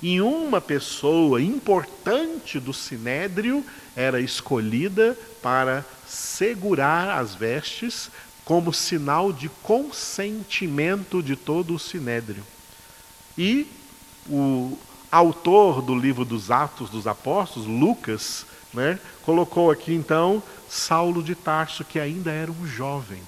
E 0.00 0.20
uma 0.20 0.60
pessoa 0.60 1.42
importante 1.42 2.60
do 2.60 2.72
sinédrio 2.72 3.64
era 3.96 4.20
escolhida 4.20 5.18
para 5.42 5.84
segurar 6.06 7.18
as 7.18 7.34
vestes 7.34 8.10
como 8.44 8.72
sinal 8.72 9.32
de 9.32 9.48
consentimento 9.62 11.22
de 11.22 11.34
todo 11.36 11.74
o 11.74 11.78
sinédrio. 11.78 12.44
E 13.36 13.66
o 14.28 14.78
autor 15.10 15.80
do 15.80 15.94
livro 15.94 16.24
dos 16.24 16.50
Atos 16.50 16.90
dos 16.90 17.06
Apóstolos, 17.06 17.68
Lucas, 17.68 18.44
né, 18.72 18.98
colocou 19.22 19.70
aqui 19.70 19.94
então 19.94 20.42
Saulo 20.68 21.22
de 21.22 21.34
Tarso, 21.34 21.84
que 21.84 21.98
ainda 21.98 22.30
era 22.30 22.50
um 22.50 22.66
jovem. 22.66 23.22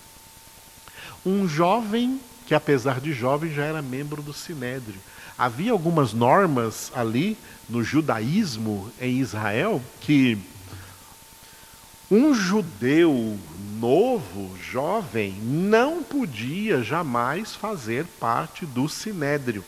Um 1.24 1.48
jovem 1.48 2.20
que, 2.46 2.54
apesar 2.54 3.00
de 3.00 3.12
jovem, 3.12 3.52
já 3.52 3.64
era 3.64 3.82
membro 3.82 4.22
do 4.22 4.32
sinédrio. 4.32 5.00
Havia 5.38 5.72
algumas 5.72 6.12
normas 6.12 6.90
ali 6.94 7.36
no 7.68 7.82
judaísmo 7.82 8.90
em 9.00 9.18
Israel 9.18 9.82
que 10.00 10.38
um 12.10 12.32
judeu 12.32 13.38
novo, 13.78 14.56
jovem, 14.58 15.32
não 15.42 16.02
podia 16.02 16.82
jamais 16.82 17.54
fazer 17.54 18.06
parte 18.20 18.64
do 18.64 18.88
sinédrio. 18.88 19.64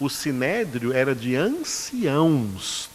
O 0.00 0.08
sinédrio 0.08 0.92
era 0.92 1.14
de 1.14 1.36
anciãos, 1.36 2.88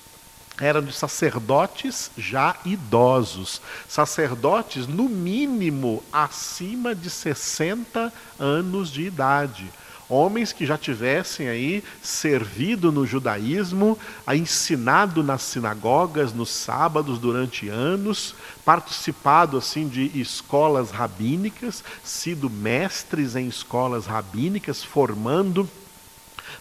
era 0.59 0.81
de 0.81 0.91
sacerdotes 0.91 2.11
já 2.17 2.55
idosos, 2.65 3.61
sacerdotes 3.87 4.87
no 4.87 5.07
mínimo 5.07 6.03
acima 6.11 6.93
de 6.95 7.09
60 7.09 8.11
anos 8.39 8.91
de 8.91 9.03
idade 9.03 9.71
homens 10.11 10.51
que 10.51 10.65
já 10.65 10.77
tivessem 10.77 11.47
aí 11.47 11.83
servido 12.01 12.91
no 12.91 13.05
judaísmo, 13.05 13.97
ensinado 14.27 15.23
nas 15.23 15.41
sinagogas 15.41 16.33
nos 16.33 16.49
sábados 16.49 17.17
durante 17.17 17.69
anos, 17.69 18.35
participado 18.65 19.57
assim 19.57 19.87
de 19.87 20.11
escolas 20.19 20.91
rabínicas, 20.91 21.81
sido 22.03 22.49
mestres 22.49 23.35
em 23.35 23.47
escolas 23.47 24.05
rabínicas, 24.05 24.83
formando 24.83 25.67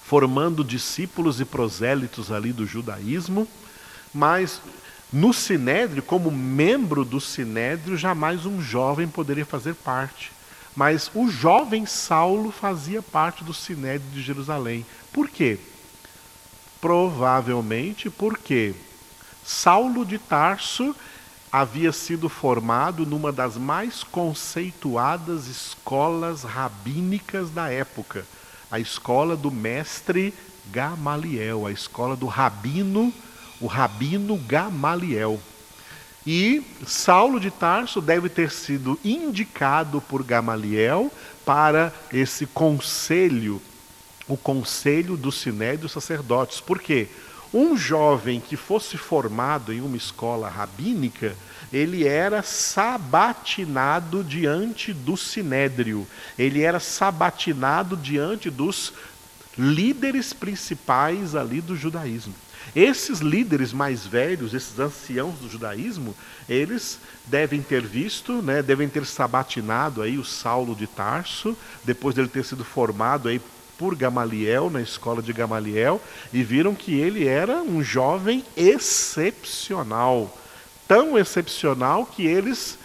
formando 0.05 0.65
discípulos 0.65 1.41
e 1.41 1.45
prosélitos 1.45 2.31
ali 2.31 2.53
do 2.53 2.67
judaísmo, 2.67 3.47
mas 4.15 4.61
no 5.13 5.33
sinédrio, 5.33 6.03
como 6.03 6.31
membro 6.31 7.05
do 7.05 7.21
sinédrio, 7.21 7.97
jamais 7.97 8.47
um 8.47 8.61
jovem 8.61 9.09
poderia 9.09 9.47
fazer 9.47 9.75
parte 9.75 10.31
Mas 10.75 11.11
o 11.15 11.29
jovem 11.29 11.85
Saulo 11.85 12.51
fazia 12.51 13.03
parte 13.03 13.43
do 13.43 13.53
Sinédrio 13.53 14.11
de 14.11 14.23
Jerusalém. 14.23 14.87
Por 15.13 15.29
quê? 15.29 15.59
Provavelmente 16.81 18.09
porque 18.09 18.75
Saulo 19.45 20.05
de 20.05 20.19
Tarso 20.19 20.95
havia 21.51 21.93
sido 21.93 22.29
formado 22.29 23.05
numa 23.05 23.33
das 23.33 23.57
mais 23.57 24.05
conceituadas 24.05 25.49
escolas 25.49 26.45
rabínicas 26.45 27.51
da 27.51 27.69
época, 27.69 28.25
a 28.71 28.79
escola 28.79 29.37
do 29.37 29.51
mestre 29.51 30.33
Gamaliel, 30.71 31.67
a 31.67 31.73
escola 31.73 32.15
do 32.15 32.27
rabino, 32.27 33.13
o 33.61 33.67
rabino 33.67 34.37
Gamaliel. 34.37 35.41
E 36.27 36.63
Saulo 36.87 37.41
de 37.41 37.51
Tarso 37.51 38.01
deve 38.01 38.29
ter 38.29 38.51
sido 38.51 38.99
indicado 39.05 40.01
por 40.03 40.23
Gamaliel 40.23 41.11
para 41.45 41.93
esse 42.13 42.47
conselho, 42.47 43.61
o 44.29 44.37
conselho 44.37 45.17
do 45.17 45.33
Sinédrio 45.33 45.83
dos 45.83 45.93
Sacerdotes. 45.93 46.61
Por 46.61 46.79
quê? 46.79 47.09
Um 47.53 47.77
jovem 47.77 48.39
que 48.39 48.57
fosse 48.57 48.97
formado 48.97 49.73
em 49.73 49.81
uma 49.81 49.97
escola 49.97 50.49
rabínica, 50.49 51.35
ele 51.73 52.07
era 52.07 52.43
sabatinado 52.43 54.23
diante 54.23 54.93
do 54.93 55.17
sinédrio, 55.17 56.07
ele 56.39 56.63
era 56.63 56.79
sabatinado 56.79 57.97
diante 57.97 58.51
dos 58.51 58.93
líderes 59.59 60.33
principais 60.33 61.35
ali 61.35 61.61
do 61.61 61.75
judaísmo. 61.75 62.35
Esses 62.75 63.21
líderes 63.21 63.73
mais 63.73 64.07
velhos, 64.07 64.55
esses 64.55 64.79
anciãos 64.79 65.39
do 65.39 65.49
judaísmo, 65.49 66.15
eles 66.49 66.99
devem 67.27 67.63
ter 67.63 67.83
visto, 67.83 68.41
né, 68.43 68.63
devem 68.63 68.89
ter 68.89 69.05
sabatinado 69.05 70.03
aí 70.03 70.19
o 70.19 70.25
Saulo 70.25 70.75
de 70.75 70.87
Tarso, 70.87 71.57
depois 71.85 72.15
dele 72.15 72.29
ter 72.29 72.45
sido 72.45 72.65
formado 72.65 73.29
aí 73.29 73.41
por 73.77 73.97
Gamaliel, 73.97 74.69
na 74.69 74.83
escola 74.83 75.23
de 75.23 75.33
Gamaliel, 75.33 76.01
e 76.33 76.43
viram 76.43 76.75
que 76.75 76.95
ele 76.95 77.27
era 77.27 77.63
um 77.63 77.83
jovem 77.83 78.45
excepcional. 78.57 80.37
Tão 80.87 81.19
excepcional 81.19 82.05
que 82.05 82.27
eles 82.27 82.79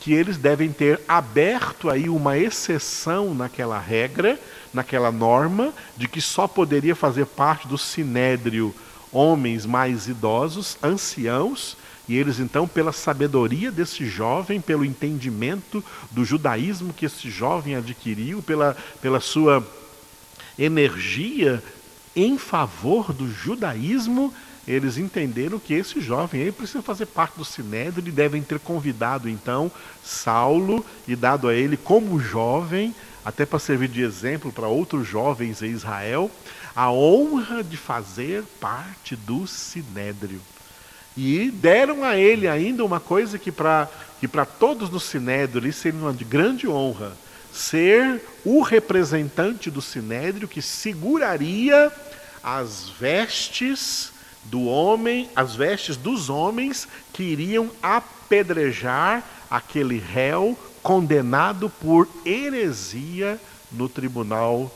que 0.00 0.12
eles 0.12 0.36
devem 0.36 0.70
ter 0.70 1.00
aberto 1.08 1.88
aí 1.88 2.10
uma 2.10 2.36
exceção 2.36 3.34
naquela 3.34 3.78
regra, 3.78 4.38
naquela 4.70 5.10
norma 5.10 5.72
de 5.96 6.06
que 6.06 6.20
só 6.20 6.46
poderia 6.46 6.94
fazer 6.94 7.24
parte 7.24 7.66
do 7.66 7.78
sinédrio 7.78 8.74
homens 9.14 9.64
mais 9.64 10.08
idosos, 10.08 10.76
anciãos, 10.82 11.76
e 12.06 12.16
eles 12.16 12.38
então, 12.38 12.68
pela 12.68 12.92
sabedoria 12.92 13.72
desse 13.72 14.04
jovem, 14.06 14.60
pelo 14.60 14.84
entendimento 14.84 15.82
do 16.10 16.24
judaísmo 16.24 16.92
que 16.92 17.06
esse 17.06 17.30
jovem 17.30 17.76
adquiriu, 17.76 18.42
pela, 18.42 18.76
pela 19.00 19.20
sua 19.20 19.66
energia 20.58 21.62
em 22.14 22.36
favor 22.36 23.12
do 23.12 23.30
judaísmo, 23.30 24.32
eles 24.66 24.96
entenderam 24.96 25.58
que 25.58 25.74
esse 25.74 26.00
jovem 26.00 26.42
aí 26.42 26.52
precisa 26.52 26.82
fazer 26.82 27.06
parte 27.06 27.36
do 27.36 27.44
sinédrio 27.44 28.06
e 28.06 28.10
devem 28.10 28.42
ter 28.42 28.58
convidado 28.58 29.28
então 29.28 29.70
Saulo 30.02 30.84
e 31.06 31.14
dado 31.14 31.48
a 31.48 31.54
ele 31.54 31.76
como 31.76 32.20
jovem, 32.20 32.94
até 33.24 33.46
para 33.46 33.58
servir 33.58 33.88
de 33.88 34.02
exemplo 34.02 34.52
para 34.52 34.68
outros 34.68 35.06
jovens 35.06 35.62
em 35.62 35.70
Israel, 35.70 36.30
a 36.76 36.90
honra 36.90 37.62
de 37.62 37.76
fazer 37.76 38.44
parte 38.60 39.16
do 39.16 39.46
sinédrio. 39.46 40.40
E 41.16 41.50
deram 41.50 42.02
a 42.02 42.16
ele 42.16 42.48
ainda 42.48 42.84
uma 42.84 43.00
coisa 43.00 43.38
que 43.38 43.52
para 43.52 43.88
que 44.20 44.28
todos 44.58 44.90
no 44.90 45.00
sinédrio 45.00 45.72
seria 45.72 46.00
uma 46.00 46.12
grande 46.12 46.66
honra, 46.68 47.12
ser 47.52 48.20
o 48.44 48.62
representante 48.62 49.70
do 49.70 49.80
sinédrio 49.80 50.48
que 50.48 50.60
seguraria 50.60 51.92
as 52.42 52.88
vestes 52.88 54.12
do 54.44 54.64
homem, 54.64 55.30
as 55.34 55.54
vestes 55.54 55.96
dos 55.96 56.28
homens 56.28 56.88
que 57.12 57.22
iriam 57.22 57.70
apedrejar 57.80 59.22
aquele 59.48 59.98
réu 59.98 60.58
condenado 60.84 61.68
por 61.68 62.06
heresia 62.24 63.40
no 63.72 63.88
tribunal 63.88 64.70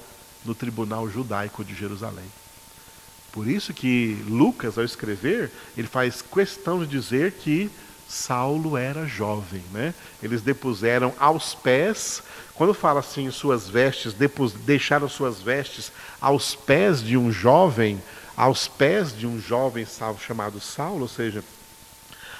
no 0.45 0.55
tribunal 0.55 1.09
judaico 1.11 1.63
de 1.63 1.75
Jerusalém. 1.75 2.25
Por 3.31 3.47
isso 3.47 3.75
que 3.75 4.25
Lucas, 4.27 4.79
ao 4.79 4.85
escrever, 4.85 5.53
ele 5.77 5.87
faz 5.87 6.23
questão 6.23 6.81
de 6.81 6.87
dizer 6.87 7.33
que 7.33 7.71
Saulo 8.09 8.77
era 8.77 9.07
jovem, 9.07 9.63
né? 9.71 9.93
Eles 10.23 10.41
depuseram 10.41 11.13
aos 11.19 11.55
pés, 11.55 12.23
quando 12.55 12.73
fala 12.73 13.01
assim, 13.01 13.31
suas 13.31 13.69
vestes, 13.69 14.15
depus, 14.15 14.53
deixaram 14.53 15.09
suas 15.09 15.43
vestes 15.43 15.93
aos 16.19 16.55
pés 16.55 17.03
de 17.03 17.19
um 17.19 17.31
jovem, 17.31 18.01
aos 18.35 18.67
pés 18.67 19.15
de 19.15 19.27
um 19.27 19.39
jovem 19.39 19.87
chamado 20.19 20.59
Saulo, 20.59 21.03
ou 21.03 21.09
seja, 21.09 21.45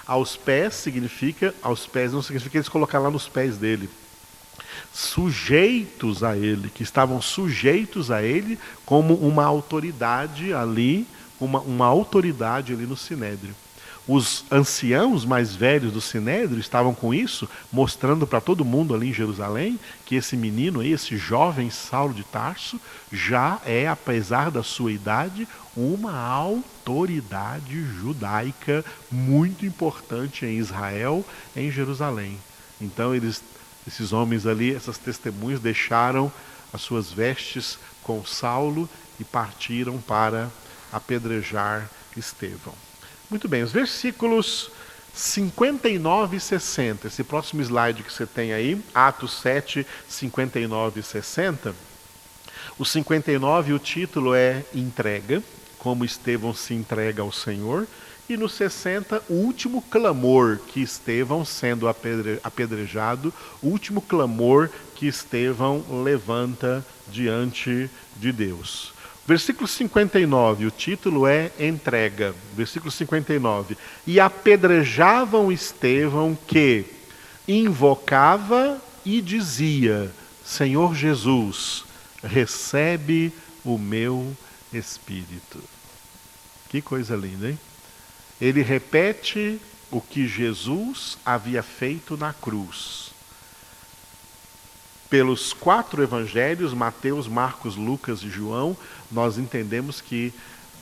aos 0.09 0.37
pés 0.37 0.75
significa, 0.75 1.55
aos 1.61 1.87
pés 1.87 2.15
não 2.15 2.23
significa 2.23 2.57
eles 2.57 2.69
colocar 2.69 2.99
lá 2.99 3.11
nos 3.11 3.29
pés 3.29 3.59
dele. 3.59 3.91
Sujeitos 4.91 6.25
a 6.25 6.35
ele, 6.35 6.71
que 6.71 6.83
estavam 6.83 7.21
sujeitos 7.21 8.11
a 8.11 8.23
ele 8.23 8.59
como 8.87 9.15
uma 9.15 9.45
autoridade 9.45 10.55
ali, 10.55 11.07
uma, 11.39 11.61
uma 11.61 11.85
autoridade 11.85 12.73
ali 12.73 12.87
no 12.87 12.97
Sinédrio. 12.97 13.55
Os 14.09 14.43
anciãos 14.51 15.27
mais 15.27 15.55
velhos 15.55 15.93
do 15.93 16.01
Sinédrio 16.01 16.59
estavam 16.59 16.95
com 16.95 17.13
isso, 17.13 17.47
mostrando 17.71 18.27
para 18.27 18.41
todo 18.41 18.65
mundo 18.65 18.95
ali 18.95 19.11
em 19.11 19.13
Jerusalém 19.13 19.79
que 20.07 20.15
esse 20.15 20.35
menino, 20.35 20.83
esse 20.83 21.19
jovem 21.19 21.69
Saulo 21.69 22.15
de 22.15 22.25
Tarso, 22.25 22.81
já 23.13 23.61
é, 23.67 23.87
apesar 23.87 24.51
da 24.51 24.63
sua 24.63 24.93
idade, 24.93 25.47
uma 25.77 26.17
autoridade 26.19 27.85
judaica 28.01 28.83
muito 29.13 29.67
importante 29.67 30.47
em 30.47 30.57
Israel, 30.57 31.23
em 31.55 31.71
Jerusalém. 31.71 32.39
Então 32.81 33.15
eles, 33.15 33.43
esses 33.87 34.11
homens 34.11 34.47
ali, 34.47 34.75
essas 34.75 34.97
testemunhas 34.97 35.61
deixaram 35.61 36.33
as 36.73 36.81
suas 36.81 37.13
vestes 37.13 37.79
com 38.03 38.25
Saulo 38.25 38.89
e 39.21 39.25
partiram 39.25 39.99
para 39.99 40.49
apedrejar 40.91 41.91
Estevão. 42.17 42.88
Muito 43.31 43.47
bem, 43.47 43.63
os 43.63 43.73
versículos 43.73 44.71
59 45.13 46.39
e 46.39 46.41
60, 46.41 47.09
esse 47.09 47.23
próximo 47.23 47.61
slide 47.61 48.03
que 48.03 48.11
você 48.11 48.25
tem 48.25 48.55
aí, 48.55 48.83
Atos 48.95 49.33
7, 49.43 49.87
59 50.09 51.01
e 51.01 51.03
60. 51.03 51.75
O 52.79 52.87
59, 52.87 53.75
o 53.75 53.79
título 53.79 54.35
é 54.35 54.65
Entrega, 54.75 55.43
como 55.79 56.07
Estevão 56.07 56.55
se 56.55 56.73
entrega 56.73 57.21
ao 57.21 57.31
Senhor. 57.31 57.87
E 58.31 58.37
no 58.37 58.49
60, 58.49 59.23
o 59.29 59.35
último 59.35 59.83
clamor 59.83 60.59
que 60.69 60.81
Estevão, 60.81 61.45
sendo 61.45 61.87
apedrejado, 61.87 63.33
o 63.61 63.69
último 63.69 64.01
clamor 64.01 64.71
que 64.95 65.07
Estevão 65.07 65.85
levanta 66.03 66.83
diante 67.09 67.91
de 68.17 68.33
Deus. 68.33 68.95
Versículo 69.29 69.69
59, 69.69 70.65
o 70.65 70.71
título 70.71 71.27
é 71.27 71.53
Entrega. 71.61 72.35
Versículo 72.57 72.91
59. 72.91 73.77
E 74.07 74.19
apedrejavam 74.19 75.53
Estevão 75.53 76.35
que 76.47 76.87
invocava 77.47 78.81
e 79.05 79.21
dizia: 79.21 80.11
Senhor 80.43 80.95
Jesus, 80.95 81.85
recebe 82.25 83.31
o 83.63 83.77
meu 83.77 84.35
espírito. 84.73 85.63
Que 86.71 86.81
coisa 86.81 87.15
linda, 87.15 87.51
hein? 87.51 87.59
Ele 88.41 88.63
repete 88.63 89.61
o 89.91 90.01
que 90.01 90.27
Jesus 90.27 91.19
havia 91.23 91.63
feito 91.63 92.17
na 92.17 92.33
cruz 92.33 93.08
pelos 95.11 95.53
quatro 95.53 96.03
evangelhos, 96.03 96.75
Mateus, 96.75 97.27
Marcos, 97.27 97.77
Lucas 97.77 98.23
e 98.23 98.29
João, 98.29 98.77
nós 99.11 99.39
entendemos 99.39 100.01
que 100.01 100.33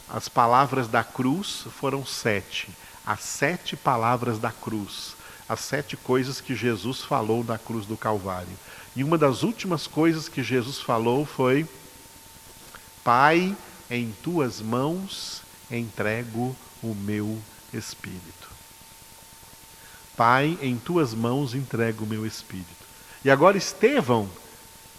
as 0.08 0.28
palavras 0.28 0.88
da 0.88 1.04
cruz 1.04 1.64
foram 1.78 2.04
sete. 2.04 2.68
As 3.04 3.20
sete 3.20 3.76
palavras 3.76 4.38
da 4.38 4.50
cruz. 4.50 5.14
As 5.48 5.60
sete 5.60 5.96
coisas 5.96 6.40
que 6.40 6.56
Jesus 6.56 7.02
falou 7.02 7.44
na 7.44 7.56
cruz 7.56 7.86
do 7.86 7.96
Calvário. 7.96 8.48
E 8.96 9.04
uma 9.04 9.16
das 9.16 9.42
últimas 9.42 9.86
coisas 9.86 10.28
que 10.28 10.42
Jesus 10.42 10.80
falou 10.80 11.24
foi: 11.24 11.68
Pai, 13.04 13.56
em 13.88 14.12
tuas 14.22 14.60
mãos 14.60 15.42
entrego 15.70 16.56
o 16.82 16.94
meu 16.94 17.40
espírito. 17.72 18.50
Pai, 20.16 20.58
em 20.62 20.76
tuas 20.76 21.14
mãos 21.14 21.54
entrego 21.54 22.04
o 22.04 22.08
meu 22.08 22.26
espírito. 22.26 22.75
E 23.26 23.30
agora 23.30 23.58
Estevão, 23.58 24.28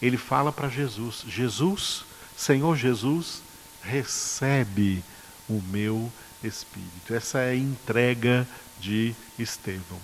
ele 0.01 0.17
fala 0.17 0.51
para 0.51 0.67
Jesus: 0.67 1.23
Jesus, 1.29 2.03
Senhor 2.35 2.75
Jesus, 2.75 3.41
recebe 3.81 5.01
o 5.47 5.63
meu 5.71 6.11
espírito. 6.43 7.13
Essa 7.13 7.39
é 7.39 7.51
a 7.51 7.55
entrega 7.55 8.45
de 8.81 9.15
Estevão. 9.39 9.97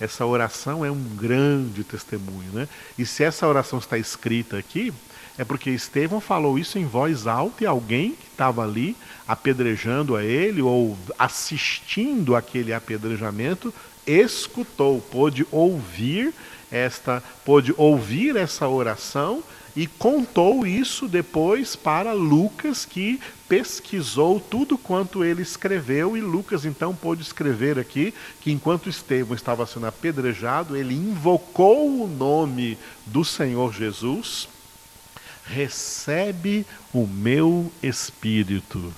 Essa 0.00 0.26
oração 0.26 0.84
é 0.84 0.90
um 0.90 1.00
grande 1.14 1.84
testemunho, 1.84 2.50
né? 2.52 2.68
E 2.98 3.06
se 3.06 3.22
essa 3.22 3.46
oração 3.46 3.78
está 3.78 3.96
escrita 3.96 4.58
aqui, 4.58 4.92
é 5.38 5.44
porque 5.44 5.70
Estevão 5.70 6.20
falou 6.20 6.58
isso 6.58 6.76
em 6.76 6.86
voz 6.86 7.28
alta 7.28 7.62
e 7.62 7.68
alguém 7.68 8.16
que 8.16 8.26
estava 8.32 8.64
ali 8.64 8.96
apedrejando 9.28 10.16
a 10.16 10.24
ele 10.24 10.60
ou 10.60 10.98
assistindo 11.16 12.34
aquele 12.34 12.72
apedrejamento 12.72 13.72
escutou, 14.04 15.00
pôde 15.00 15.46
ouvir 15.52 16.34
esta, 16.70 17.22
pôde 17.44 17.74
ouvir 17.76 18.36
essa 18.36 18.68
oração 18.68 19.42
e 19.76 19.86
contou 19.86 20.66
isso 20.66 21.06
depois 21.06 21.76
para 21.76 22.12
Lucas, 22.12 22.84
que 22.84 23.20
pesquisou 23.48 24.40
tudo 24.40 24.76
quanto 24.76 25.24
ele 25.24 25.42
escreveu, 25.42 26.16
e 26.16 26.20
Lucas 26.20 26.64
então 26.64 26.94
pôde 26.94 27.22
escrever 27.22 27.78
aqui 27.78 28.12
que 28.40 28.52
enquanto 28.52 28.88
Estevão 28.88 29.34
estava 29.34 29.66
sendo 29.66 29.86
apedrejado, 29.86 30.76
ele 30.76 30.94
invocou 30.94 32.02
o 32.02 32.08
nome 32.08 32.76
do 33.06 33.24
Senhor 33.24 33.72
Jesus, 33.72 34.48
recebe 35.44 36.66
o 36.92 37.06
meu 37.06 37.72
espírito. 37.82 38.92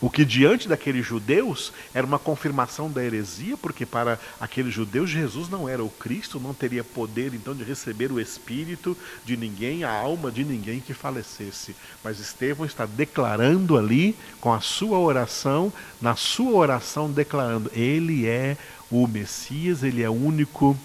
O 0.00 0.08
que 0.08 0.24
diante 0.24 0.66
daqueles 0.66 1.04
judeus 1.04 1.72
era 1.92 2.06
uma 2.06 2.18
confirmação 2.18 2.90
da 2.90 3.04
heresia, 3.04 3.54
porque 3.58 3.84
para 3.84 4.18
aqueles 4.40 4.72
judeus 4.72 5.10
Jesus 5.10 5.50
não 5.50 5.68
era 5.68 5.84
o 5.84 5.90
Cristo, 5.90 6.40
não 6.40 6.54
teria 6.54 6.82
poder 6.82 7.34
então 7.34 7.54
de 7.54 7.62
receber 7.62 8.10
o 8.10 8.18
espírito 8.18 8.96
de 9.26 9.36
ninguém, 9.36 9.84
a 9.84 9.90
alma 9.90 10.30
de 10.30 10.42
ninguém 10.42 10.80
que 10.80 10.94
falecesse. 10.94 11.76
Mas 12.02 12.18
Estevão 12.18 12.64
está 12.64 12.86
declarando 12.86 13.76
ali, 13.76 14.16
com 14.40 14.50
a 14.50 14.60
sua 14.60 14.98
oração, 14.98 15.70
na 16.00 16.16
sua 16.16 16.52
oração 16.52 17.10
declarando: 17.10 17.70
Ele 17.74 18.26
é 18.26 18.56
o 18.90 19.06
Messias, 19.06 19.82
ele 19.82 20.02
é 20.02 20.08
o 20.08 20.14
único 20.14 20.76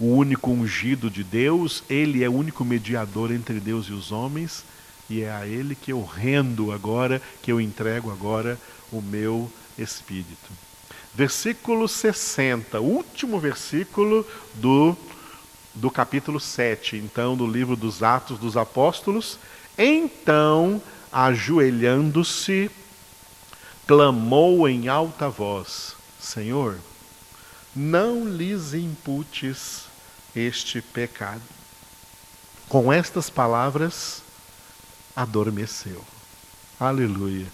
o 0.00 0.16
único 0.16 0.50
ungido 0.50 1.08
de 1.08 1.22
Deus, 1.22 1.84
ele 1.88 2.24
é 2.24 2.28
o 2.28 2.34
único 2.34 2.64
mediador 2.64 3.30
entre 3.30 3.60
Deus 3.60 3.86
e 3.86 3.92
os 3.92 4.10
homens 4.10 4.64
e 5.08 5.22
é 5.22 5.30
a 5.30 5.46
Ele 5.46 5.74
que 5.74 5.92
eu 5.92 6.04
rendo 6.04 6.72
agora, 6.72 7.20
que 7.42 7.52
eu 7.52 7.60
entrego 7.60 8.10
agora 8.10 8.58
o 8.90 9.00
meu 9.00 9.50
espírito. 9.78 10.50
Versículo 11.14 11.86
60, 11.86 12.80
último 12.80 13.38
versículo 13.38 14.26
do, 14.54 14.96
do 15.74 15.90
capítulo 15.90 16.40
7, 16.40 16.96
então, 16.96 17.36
do 17.36 17.46
livro 17.46 17.76
dos 17.76 18.02
Atos 18.02 18.38
dos 18.38 18.56
Apóstolos. 18.56 19.38
Então, 19.76 20.80
ajoelhando-se, 21.12 22.70
clamou 23.86 24.66
em 24.66 24.88
alta 24.88 25.28
voz: 25.28 25.94
Senhor, 26.18 26.78
não 27.76 28.26
lhes 28.26 28.72
imputes 28.72 29.84
este 30.34 30.80
pecado. 30.80 31.42
Com 32.68 32.90
estas 32.90 33.28
palavras, 33.28 34.22
adormeceu. 35.14 36.04
Aleluia. 36.78 37.46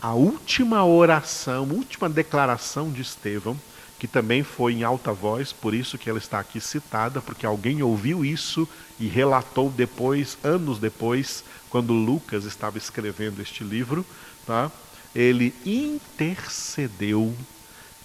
A 0.00 0.12
última 0.12 0.84
oração, 0.84 1.68
última 1.70 2.08
declaração 2.08 2.90
de 2.90 3.02
Estevão, 3.02 3.58
que 3.98 4.06
também 4.06 4.42
foi 4.42 4.74
em 4.74 4.82
alta 4.82 5.12
voz, 5.12 5.52
por 5.52 5.72
isso 5.72 5.96
que 5.96 6.10
ela 6.10 6.18
está 6.18 6.38
aqui 6.38 6.60
citada, 6.60 7.22
porque 7.22 7.46
alguém 7.46 7.82
ouviu 7.82 8.24
isso 8.24 8.68
e 9.00 9.06
relatou 9.06 9.70
depois, 9.70 10.36
anos 10.44 10.78
depois, 10.78 11.42
quando 11.70 11.92
Lucas 11.92 12.44
estava 12.44 12.76
escrevendo 12.76 13.40
este 13.40 13.64
livro, 13.64 14.04
tá? 14.46 14.70
Ele 15.14 15.54
intercedeu 15.64 17.34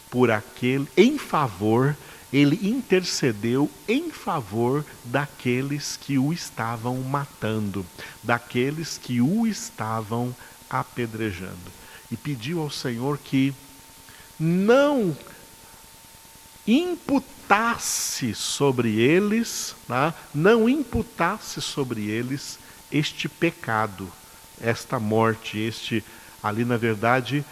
por 0.10 0.32
aquele 0.32 0.88
em 0.96 1.18
favor 1.18 1.96
ele 2.32 2.60
intercedeu 2.68 3.70
em 3.88 4.12
favor 4.12 4.86
daqueles 5.04 5.98
que 5.98 6.18
o 6.18 6.32
estavam 6.32 6.98
matando, 7.02 7.86
daqueles 8.24 9.00
que 9.02 9.20
o 9.20 9.48
estavam 9.48 10.36
apedrejando. 10.70 11.72
E 12.12 12.18
pediu 12.18 12.62
ao 12.62 12.70
Senhor 12.70 13.18
que 13.18 13.54
não 14.39 15.15
imputasse 16.68 18.36
sobre 18.36 19.00
eles, 19.00 19.76
tá? 19.88 20.13
não 20.34 20.70
imputasse 20.70 21.62
sobre 21.62 22.08
eles 22.08 22.60
este 22.92 23.28
pecado, 23.28 24.12
esta 24.62 25.00
morte, 25.00 25.58
este 25.58 26.04
ali 26.42 26.63
na 26.63 26.78
verdade 26.78 27.44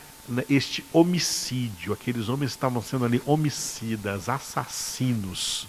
este 0.50 0.84
homicídio. 0.92 1.94
Aqueles 1.94 2.30
homens 2.30 2.52
estavam 2.52 2.82
sendo 2.82 3.06
ali 3.06 3.22
homicidas, 3.26 4.30
assassinos, 4.30 5.68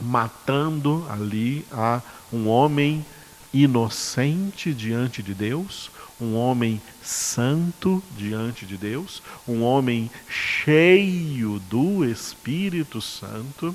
matando 0.00 1.06
ali 1.08 1.64
a 1.72 2.00
um 2.32 2.48
homem 2.48 3.04
inocente 3.52 4.72
diante 4.74 5.22
de 5.22 5.34
Deus, 5.34 5.90
um 6.20 6.34
homem 6.34 6.80
santo 7.02 8.02
diante 8.16 8.66
de 8.66 8.76
Deus, 8.76 9.22
um 9.46 9.62
homem 9.62 10.10
cheio 10.28 11.58
do 11.60 12.04
Espírito 12.04 13.00
Santo. 13.00 13.74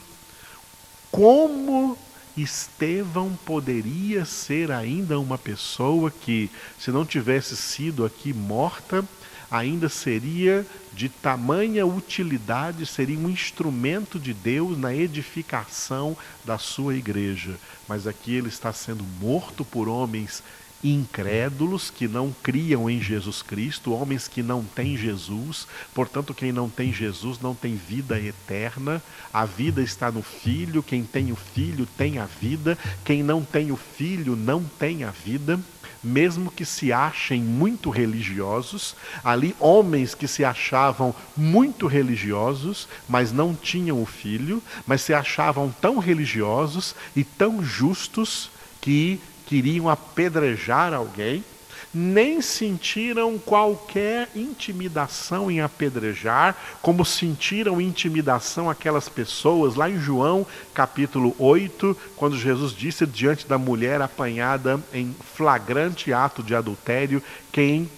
Como 1.12 1.98
Estevão 2.38 3.38
poderia 3.46 4.24
ser 4.24 4.72
ainda 4.72 5.20
uma 5.20 5.38
pessoa 5.38 6.10
que, 6.10 6.50
se 6.80 6.92
não 6.92 7.06
tivesse 7.06 7.58
sido 7.58 8.06
aqui 8.06 8.34
morta, 8.34 9.06
ainda 9.52 9.90
seria 9.90 10.66
de 10.94 11.10
tamanha 11.10 11.86
utilidade, 11.86 12.86
seria 12.86 13.20
um 13.20 13.30
instrumento 13.30 14.18
de 14.18 14.34
Deus 14.34 14.78
na 14.78 14.96
edificação 14.96 16.16
da 16.46 16.58
sua 16.58 16.96
igreja. 16.96 17.58
Mas 17.88 18.08
aqui 18.08 18.34
ele 18.34 18.48
está 18.48 18.72
sendo 18.72 19.04
morto 19.20 19.66
por 19.66 19.90
homens 19.90 20.42
incrédulos 20.84 21.92
que 21.92 22.08
não 22.08 22.34
criam 22.42 22.90
em 22.90 23.00
Jesus 23.00 23.42
Cristo, 23.42 23.94
homens 23.94 24.28
que 24.28 24.42
não 24.42 24.64
têm 24.64 24.98
Jesus. 24.98 25.68
Portanto, 25.94 26.34
quem 26.34 26.52
não 26.52 26.70
tem 26.70 26.92
Jesus 26.92 27.40
não 27.40 27.54
tem 27.54 27.76
vida 27.76 28.20
eterna. 28.20 29.02
A 29.32 29.46
vida 29.46 29.82
está 29.82 30.12
no 30.12 30.24
Filho, 30.24 30.82
quem 30.82 31.04
tem 31.04 31.32
o 31.32 31.36
Filho 31.36 31.86
tem 31.98 32.18
a 32.18 32.26
vida, 32.26 32.78
quem 33.06 33.22
não 33.22 33.44
tem 33.44 33.72
o 33.72 33.78
Filho 33.78 34.36
não 34.36 34.64
tem 34.64 35.04
a 35.04 35.12
vida 35.12 35.60
mesmo 36.04 36.52
que 36.52 36.66
se 36.66 36.92
achem 36.92 37.42
muito 37.42 37.90
religiosos, 37.90 38.96
ali 39.24 39.56
homens 39.60 40.16
que 40.16 40.28
se 40.28 40.44
achavam 40.44 41.14
muito 41.36 41.88
religiosos, 41.88 42.88
mas 43.08 43.32
não 43.32 43.54
tinham 43.54 44.02
o 44.02 44.06
filho, 44.06 44.62
mas 44.86 45.02
se 45.02 45.14
achavam 45.14 45.74
tão 45.82 46.00
religiosos 46.00 46.96
e 47.16 47.24
tão 47.24 47.64
justos 47.64 48.50
que 48.80 49.20
queriam 49.46 49.90
apedrejar 49.90 50.94
alguém 50.94 51.44
nem 51.94 52.42
sentiram 52.42 53.38
qualquer 53.38 54.30
intimidação 54.36 55.52
em 55.52 55.62
apedrejar, 55.62 56.56
como 56.82 57.04
sentiram 57.04 57.82
intimidação 57.82 58.70
aquelas 58.70 59.10
pessoas 59.10 59.76
lá 59.76 59.90
em 59.90 60.00
João 60.00 60.46
capítulo 60.74 61.36
8, 61.38 61.98
quando 62.16 62.38
Jesus 62.38 62.74
disse 62.74 63.06
diante 63.06 63.48
da 63.48 63.58
mulher 63.58 64.02
apanhada 64.02 64.80
em 64.94 65.14
flagrante 65.36 66.14
ato 66.14 66.42
de 66.42 66.56
adultério, 66.56 67.22
quem 67.52 67.90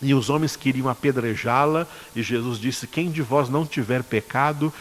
e 0.00 0.12
os 0.12 0.28
homens 0.28 0.56
queriam 0.56 0.88
apedrejá-la, 0.88 1.86
e 2.14 2.22
Jesus 2.22 2.58
disse: 2.58 2.86
Quem 2.86 3.10
de 3.10 3.22
vós 3.22 3.48
não 3.48 3.64
tiver 3.64 4.02
pecado, 4.02 4.72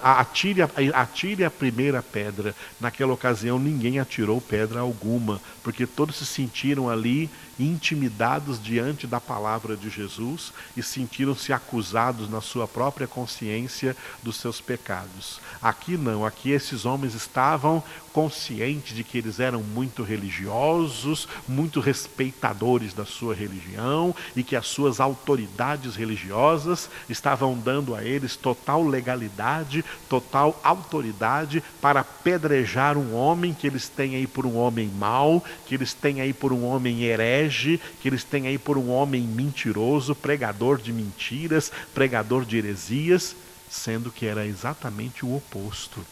atire 0.00 0.62
a, 0.62 0.68
atire 0.94 1.44
a 1.44 1.50
primeira 1.50 2.02
pedra. 2.02 2.54
Naquela 2.80 3.12
ocasião, 3.12 3.58
ninguém 3.58 3.98
atirou 3.98 4.40
pedra 4.40 4.80
alguma, 4.80 5.40
porque 5.64 5.84
todos 5.84 6.16
se 6.16 6.26
sentiram 6.26 6.88
ali 6.88 7.28
intimidados 7.58 8.62
diante 8.62 9.06
da 9.06 9.20
palavra 9.20 9.76
de 9.76 9.90
Jesus 9.90 10.52
e 10.76 10.82
sentiram-se 10.82 11.52
acusados 11.52 12.28
na 12.28 12.40
sua 12.40 12.66
própria 12.66 13.06
consciência 13.06 13.96
dos 14.22 14.36
seus 14.36 14.60
pecados. 14.60 15.40
Aqui 15.60 15.96
não, 15.96 16.24
aqui 16.24 16.50
esses 16.50 16.84
homens 16.84 17.14
estavam 17.14 17.82
conscientes 18.12 18.94
de 18.94 19.02
que 19.02 19.18
eles 19.18 19.40
eram 19.40 19.62
muito 19.62 20.02
religiosos, 20.02 21.26
muito 21.48 21.80
respeitadores 21.80 22.92
da 22.92 23.04
sua 23.04 23.34
religião 23.34 24.14
e 24.36 24.42
que 24.42 24.54
as 24.54 24.66
suas 24.66 25.00
autoridades 25.00 25.96
religiosas 25.96 26.90
estavam 27.08 27.58
dando 27.58 27.94
a 27.94 28.04
eles 28.04 28.36
total 28.36 28.86
legalidade, 28.86 29.84
total 30.08 30.58
autoridade 30.62 31.62
para 31.80 32.00
apedrejar 32.00 32.98
um 32.98 33.14
homem 33.14 33.54
que 33.54 33.66
eles 33.66 33.88
têm 33.88 34.16
aí 34.16 34.26
por 34.26 34.44
um 34.44 34.56
homem 34.56 34.88
mau, 34.88 35.42
que 35.66 35.74
eles 35.74 35.94
têm 35.94 36.20
aí 36.20 36.32
por 36.32 36.52
um 36.52 36.64
homem 36.64 37.02
herege, 37.42 37.80
que 38.00 38.08
eles 38.08 38.24
têm 38.24 38.46
aí 38.46 38.58
por 38.58 38.78
um 38.78 38.90
homem 38.90 39.22
mentiroso, 39.22 40.14
pregador 40.14 40.80
de 40.80 40.92
mentiras, 40.92 41.72
pregador 41.94 42.44
de 42.44 42.56
heresias, 42.56 43.34
sendo 43.70 44.10
que 44.10 44.26
era 44.26 44.46
exatamente 44.46 45.24
o 45.24 45.36
oposto. 45.36 46.04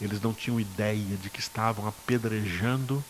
Eles 0.00 0.20
não 0.20 0.32
tinham 0.32 0.58
ideia 0.58 1.16
de 1.16 1.28
que 1.28 1.40
estavam 1.40 1.86
apedrejando 1.86 3.04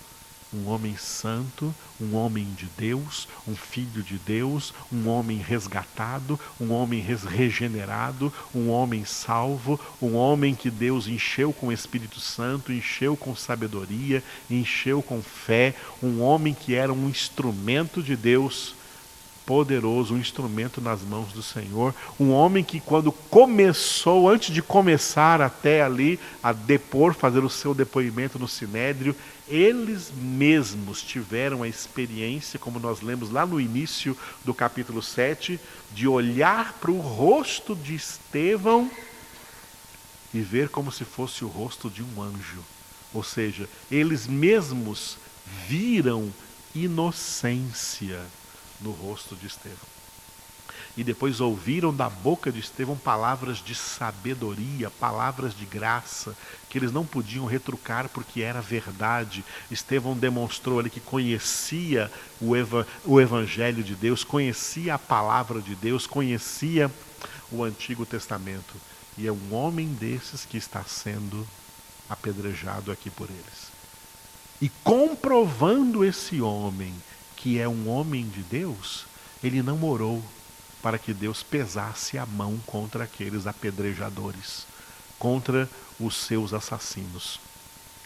um 0.53 0.69
homem 0.69 0.97
santo, 0.97 1.75
um 2.01 2.15
homem 2.15 2.47
de 2.57 2.67
Deus, 2.77 3.29
um 3.47 3.55
filho 3.55 4.03
de 4.03 4.19
Deus, 4.19 4.75
um 4.93 5.09
homem 5.09 5.39
resgatado, 5.39 6.39
um 6.61 6.73
homem 6.73 7.01
regenerado, 7.01 8.33
um 8.55 8.71
homem 8.71 9.05
salvo, 9.05 9.79
um 10.01 10.15
homem 10.15 10.55
que 10.55 10.71
Deus 10.71 11.07
encheu 11.07 11.53
com 11.53 11.69
o 11.69 11.73
Espírito 11.73 12.19
Santo, 12.21 12.73
encheu 12.73 13.17
com 13.17 13.35
sabedoria, 13.37 14.23
encheu 14.51 15.03
com 15.03 15.23
fé, 15.23 15.75
um 16.03 16.21
homem 16.21 16.55
que 16.55 16.75
era 16.75 16.93
um 16.93 17.09
instrumento 17.09 18.03
de 18.03 18.17
Deus 18.17 18.75
poderoso, 19.47 20.15
um 20.15 20.19
instrumento 20.19 20.81
nas 20.81 21.03
mãos 21.03 21.33
do 21.33 21.43
Senhor, 21.43 21.95
um 22.19 22.31
homem 22.31 22.63
que 22.63 22.81
quando 22.81 23.11
começou, 23.11 24.29
antes 24.29 24.55
de 24.55 24.63
começar 24.63 25.41
até 25.41 25.83
ali 25.83 26.21
a 26.43 26.53
depor, 26.53 27.15
fazer 27.15 27.43
o 27.45 27.51
seu 27.51 27.75
depoimento 27.75 28.39
no 28.39 28.47
sinédrio, 28.47 29.15
eles 29.49 30.13
mesmos 30.15 31.03
tiveram 31.03 31.63
a 31.63 31.69
experiência, 31.69 32.59
como 32.59 32.79
nós 32.79 33.01
lemos 33.01 33.31
lá 33.31 33.45
no 33.45 33.61
início 33.61 34.17
do 34.45 34.55
capítulo 34.55 35.03
7, 35.03 35.59
de 35.93 36.07
olhar 36.07 36.75
para 36.75 36.93
o 36.93 37.01
rosto 37.01 37.75
de 37.75 37.95
Estevão 37.95 38.91
e 40.33 40.41
ver 40.41 40.69
como 40.69 40.93
se 40.93 41.05
fosse 41.05 41.45
o 41.45 41.49
rosto 41.49 41.91
de 41.91 42.03
um 42.03 42.23
anjo. 42.23 42.65
Ou 43.13 43.25
seja, 43.25 43.69
eles 43.91 44.29
mesmos 44.29 45.19
viram 45.67 46.33
inocência 46.73 48.21
no 48.81 48.91
rosto 48.91 49.37
de 49.37 49.47
Estevão. 49.47 50.01
E 50.97 51.05
depois 51.05 51.41
ouviram 51.41 51.95
da 51.95 52.11
boca 52.11 52.51
de 52.51 52.59
Estevão 52.59 52.97
palavras 52.97 53.59
de 53.59 53.75
sabedoria, 53.75 54.91
palavras 54.91 55.55
de 55.57 55.65
graça, 55.65 56.37
que 56.69 56.79
eles 56.79 56.93
não 56.93 57.07
podiam 57.07 57.47
retrucar 57.47 58.09
porque 58.09 58.43
era 58.43 58.61
verdade. 58.61 59.45
Estevão 59.71 60.17
demonstrou 60.17 60.81
ali 60.81 60.91
que 60.91 61.01
conhecia 61.01 62.11
o, 62.41 62.57
eva 62.57 62.87
o 63.05 63.21
Evangelho 63.21 63.85
de 63.85 63.95
Deus, 63.95 64.25
conhecia 64.25 64.95
a 64.95 64.99
palavra 64.99 65.61
de 65.61 65.77
Deus, 65.77 66.07
conhecia 66.07 66.91
o 67.53 67.63
Antigo 67.63 68.05
Testamento. 68.05 68.75
E 69.17 69.27
é 69.27 69.33
um 69.33 69.55
homem 69.55 69.87
desses 69.95 70.45
que 70.45 70.57
está 70.57 70.83
sendo 70.83 71.47
apedrejado 72.09 72.91
aqui 72.91 73.11
por 73.11 73.29
eles. 73.31 73.71
E 74.61 74.69
comprovando 74.83 76.05
esse 76.05 76.41
homem 76.41 76.93
que 77.41 77.59
é 77.59 77.67
um 77.67 77.89
homem 77.89 78.29
de 78.29 78.43
Deus, 78.43 79.07
ele 79.43 79.63
não 79.63 79.83
orou 79.83 80.23
para 80.83 80.99
que 80.99 81.15
Deus 81.15 81.43
pesasse 81.43 82.19
a 82.19 82.27
mão 82.27 82.59
contra 82.67 83.05
aqueles 83.05 83.47
apedrejadores, 83.47 84.67
contra 85.19 85.69
os 85.99 86.17
seus 86.17 86.53
assassinos, 86.53 87.41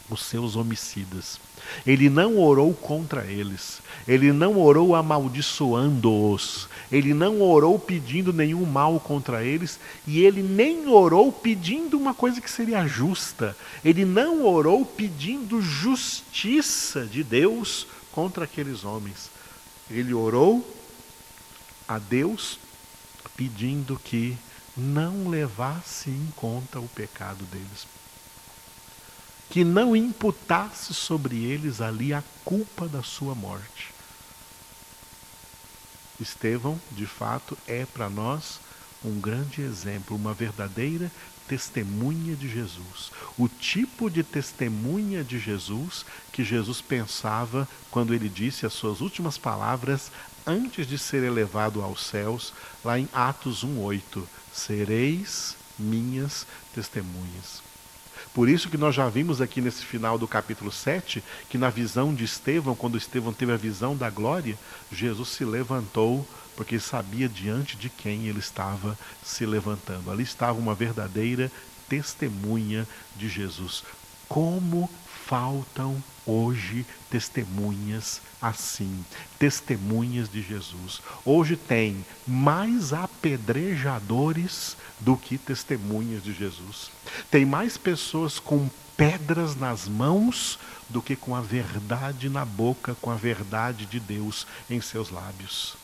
os 0.08 0.22
seus 0.22 0.54
homicidas. 0.54 1.40
Ele 1.84 2.08
não 2.08 2.38
orou 2.38 2.72
contra 2.74 3.24
eles, 3.24 3.80
ele 4.06 4.32
não 4.32 4.56
orou 4.56 4.94
amaldiçoando-os, 4.94 6.68
ele 6.92 7.12
não 7.12 7.40
orou 7.40 7.76
pedindo 7.76 8.32
nenhum 8.32 8.64
mal 8.64 9.00
contra 9.00 9.42
eles, 9.42 9.80
e 10.06 10.20
ele 10.20 10.42
nem 10.42 10.86
orou 10.86 11.32
pedindo 11.32 11.96
uma 11.96 12.14
coisa 12.14 12.40
que 12.40 12.50
seria 12.50 12.86
justa, 12.86 13.56
ele 13.84 14.04
não 14.04 14.44
orou 14.44 14.84
pedindo 14.84 15.60
justiça 15.60 17.04
de 17.04 17.24
Deus 17.24 17.86
contra 18.14 18.44
aqueles 18.44 18.84
homens. 18.84 19.28
Ele 19.90 20.14
orou 20.14 20.64
a 21.88 21.98
Deus 21.98 22.60
pedindo 23.36 23.98
que 23.98 24.38
não 24.76 25.28
levasse 25.28 26.10
em 26.10 26.32
conta 26.36 26.78
o 26.78 26.88
pecado 26.88 27.44
deles. 27.46 27.86
Que 29.50 29.64
não 29.64 29.96
imputasse 29.96 30.94
sobre 30.94 31.44
eles 31.44 31.80
ali 31.80 32.14
a 32.14 32.22
culpa 32.44 32.86
da 32.86 33.02
sua 33.02 33.34
morte. 33.34 33.92
Estevão, 36.20 36.80
de 36.92 37.06
fato, 37.06 37.58
é 37.66 37.84
para 37.84 38.08
nós 38.08 38.60
um 39.04 39.20
grande 39.20 39.60
exemplo, 39.60 40.16
uma 40.16 40.32
verdadeira 40.32 41.10
testemunha 41.48 42.34
de 42.34 42.48
Jesus. 42.48 43.10
O 43.38 43.48
tipo 43.48 44.10
de 44.10 44.22
testemunha 44.22 45.22
de 45.22 45.38
Jesus 45.38 46.04
que 46.32 46.44
Jesus 46.44 46.80
pensava 46.80 47.68
quando 47.90 48.14
ele 48.14 48.28
disse 48.28 48.66
as 48.66 48.72
suas 48.72 49.00
últimas 49.00 49.38
palavras 49.38 50.10
antes 50.46 50.86
de 50.86 50.98
ser 50.98 51.22
elevado 51.22 51.82
aos 51.82 52.04
céus, 52.04 52.52
lá 52.84 52.98
em 52.98 53.08
Atos 53.12 53.64
1:8, 53.64 54.22
sereis 54.52 55.56
minhas 55.78 56.46
testemunhas. 56.74 57.62
Por 58.32 58.48
isso 58.48 58.68
que 58.68 58.76
nós 58.76 58.94
já 58.94 59.08
vimos 59.08 59.40
aqui 59.40 59.60
nesse 59.60 59.84
final 59.84 60.18
do 60.18 60.26
capítulo 60.26 60.72
7, 60.72 61.22
que 61.48 61.56
na 61.56 61.70
visão 61.70 62.12
de 62.12 62.24
Estevão, 62.24 62.74
quando 62.74 62.98
Estevão 62.98 63.32
teve 63.32 63.52
a 63.52 63.56
visão 63.56 63.96
da 63.96 64.10
glória, 64.10 64.58
Jesus 64.90 65.28
se 65.28 65.44
levantou 65.44 66.26
porque 66.56 66.78
sabia 66.78 67.28
diante 67.28 67.76
de 67.76 67.88
quem 67.88 68.26
ele 68.26 68.38
estava 68.38 68.98
se 69.22 69.44
levantando. 69.44 70.10
Ali 70.10 70.22
estava 70.22 70.58
uma 70.58 70.74
verdadeira 70.74 71.50
testemunha 71.88 72.86
de 73.16 73.28
Jesus. 73.28 73.84
Como 74.28 74.90
faltam 75.26 76.02
hoje 76.26 76.86
testemunhas 77.10 78.20
assim, 78.40 79.04
testemunhas 79.38 80.28
de 80.28 80.42
Jesus. 80.42 81.00
Hoje 81.24 81.56
tem 81.56 82.04
mais 82.26 82.92
apedrejadores 82.92 84.76
do 85.00 85.16
que 85.16 85.38
testemunhas 85.38 86.22
de 86.22 86.32
Jesus. 86.32 86.90
Tem 87.30 87.44
mais 87.44 87.76
pessoas 87.76 88.38
com 88.38 88.68
pedras 88.96 89.56
nas 89.56 89.88
mãos 89.88 90.58
do 90.88 91.02
que 91.02 91.16
com 91.16 91.34
a 91.34 91.40
verdade 91.40 92.28
na 92.28 92.44
boca, 92.44 92.94
com 93.00 93.10
a 93.10 93.16
verdade 93.16 93.86
de 93.86 93.98
Deus 93.98 94.46
em 94.70 94.80
seus 94.80 95.10
lábios 95.10 95.83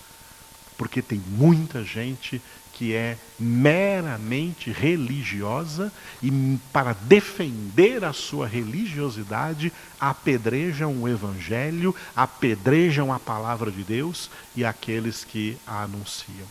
porque 0.81 1.03
tem 1.03 1.19
muita 1.19 1.85
gente 1.85 2.41
que 2.73 2.95
é 2.95 3.19
meramente 3.39 4.73
religiosa 4.73 5.93
e, 6.23 6.59
para 6.73 6.95
defender 6.95 8.03
a 8.03 8.15
sua 8.15 8.47
religiosidade, 8.47 9.71
apedrejam 10.01 11.03
o 11.03 11.07
Evangelho, 11.07 11.95
apedrejam 12.17 13.13
a 13.13 13.19
palavra 13.19 13.71
de 13.71 13.83
Deus 13.83 14.31
e 14.57 14.65
aqueles 14.65 15.23
que 15.23 15.59
a 15.67 15.83
anunciam. 15.83 16.49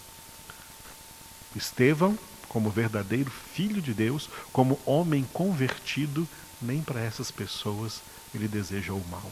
Estevão, 1.55 2.15
como 2.47 2.69
verdadeiro 2.69 3.31
filho 3.55 3.81
de 3.81 3.95
Deus, 3.95 4.29
como 4.53 4.79
homem 4.85 5.25
convertido, 5.33 6.27
nem 6.61 6.83
para 6.83 7.01
essas 7.01 7.31
pessoas 7.31 8.03
ele 8.35 8.47
deseja 8.47 8.93
o 8.93 9.03
mal. 9.09 9.31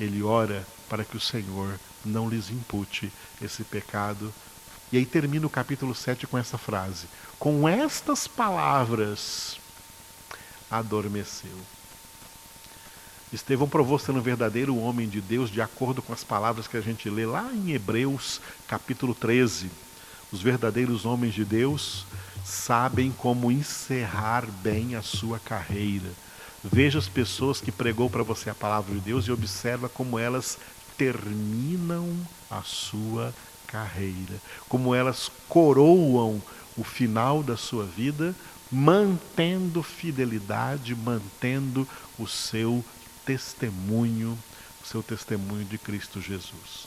Ele 0.00 0.24
ora 0.24 0.66
para 0.88 1.04
que 1.04 1.16
o 1.16 1.20
Senhor 1.20 1.78
não 2.04 2.28
lhes 2.28 2.50
impute 2.50 3.12
esse 3.40 3.64
pecado. 3.64 4.32
E 4.92 4.96
aí 4.96 5.06
termina 5.06 5.46
o 5.46 5.50
capítulo 5.50 5.94
7 5.94 6.26
com 6.26 6.38
essa 6.38 6.58
frase: 6.58 7.06
Com 7.38 7.68
estas 7.68 8.26
palavras 8.26 9.58
adormeceu. 10.70 11.58
Estevão 13.32 13.68
provou 13.68 13.98
ser 13.98 14.12
um 14.12 14.20
verdadeiro 14.20 14.76
homem 14.76 15.08
de 15.08 15.20
Deus, 15.20 15.50
de 15.50 15.60
acordo 15.60 16.00
com 16.00 16.12
as 16.12 16.22
palavras 16.22 16.68
que 16.68 16.76
a 16.76 16.80
gente 16.80 17.10
lê 17.10 17.26
lá 17.26 17.50
em 17.52 17.72
Hebreus, 17.72 18.40
capítulo 18.68 19.14
13. 19.14 19.68
Os 20.30 20.40
verdadeiros 20.40 21.04
homens 21.04 21.34
de 21.34 21.44
Deus 21.44 22.06
sabem 22.44 23.10
como 23.10 23.50
encerrar 23.50 24.46
bem 24.62 24.94
a 24.94 25.02
sua 25.02 25.38
carreira. 25.38 26.10
Veja 26.62 26.98
as 26.98 27.08
pessoas 27.08 27.60
que 27.60 27.72
pregou 27.72 28.08
para 28.08 28.22
você 28.22 28.50
a 28.50 28.54
palavra 28.54 28.94
de 28.94 29.00
Deus 29.00 29.26
e 29.26 29.32
observa 29.32 29.88
como 29.88 30.18
elas 30.18 30.58
terminam 30.96 32.08
a 32.50 32.62
sua 32.62 33.34
carreira, 33.66 34.40
como 34.68 34.94
elas 34.94 35.30
coroam 35.48 36.40
o 36.76 36.84
final 36.84 37.42
da 37.42 37.56
sua 37.56 37.84
vida, 37.84 38.34
mantendo 38.70 39.82
fidelidade, 39.82 40.94
mantendo 40.94 41.86
o 42.18 42.26
seu 42.26 42.84
testemunho, 43.24 44.38
o 44.82 44.86
seu 44.86 45.02
testemunho 45.02 45.64
de 45.64 45.78
Cristo 45.78 46.20
Jesus. 46.20 46.86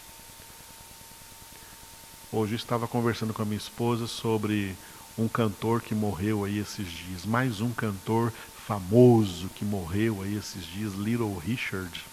Hoje 2.32 2.56
estava 2.56 2.88
conversando 2.88 3.34
com 3.34 3.41
a 3.41 3.46
minha 3.46 3.58
esposa 3.58 4.08
sobre 4.08 4.76
um 5.17 5.28
cantor 5.28 5.82
que 5.82 5.96
morreu 5.96 6.43
aí 6.43 6.60
esses 6.60 6.88
dias, 6.88 7.26
mais 7.26 7.62
um 7.62 7.72
cantor 7.72 8.32
famoso 8.65 9.48
que 9.56 9.63
morreu 9.63 10.22
aí 10.22 10.36
esses 10.36 10.65
dias, 10.65 10.93
Little 10.93 11.38
Richard 11.39 12.04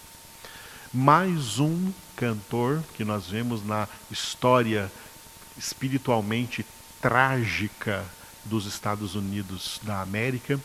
mais 0.94 1.59
um 1.59 1.92
cantor 2.14 2.80
que 2.94 3.04
nós 3.04 3.26
vemos 3.26 3.66
na 3.66 3.88
história 4.12 4.90
espiritualmente 5.59 6.64
trágica 7.02 8.04
dos 8.44 8.64
Estados 8.64 9.16
Unidos 9.16 9.80
da 9.83 10.00
América, 10.00 10.61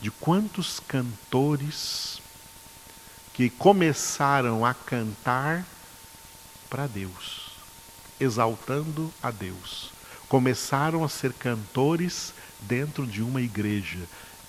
de 0.00 0.10
quantos 0.10 0.80
cantores 0.80 2.18
que 3.34 3.50
começaram 3.50 4.64
a 4.64 4.72
cantar 4.72 5.66
para 6.70 6.86
Deus, 6.86 7.50
exaltando 8.18 9.12
a 9.22 9.30
Deus. 9.30 9.90
Começaram 10.30 11.04
a 11.04 11.10
ser 11.10 11.34
cantores 11.34 12.32
dentro 12.62 13.06
de 13.06 13.22
uma 13.22 13.42
igreja. 13.42 14.00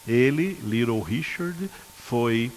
Ele, 0.08 0.54
Little 0.64 1.02
Richard, 1.02 1.70
foi 2.08 2.54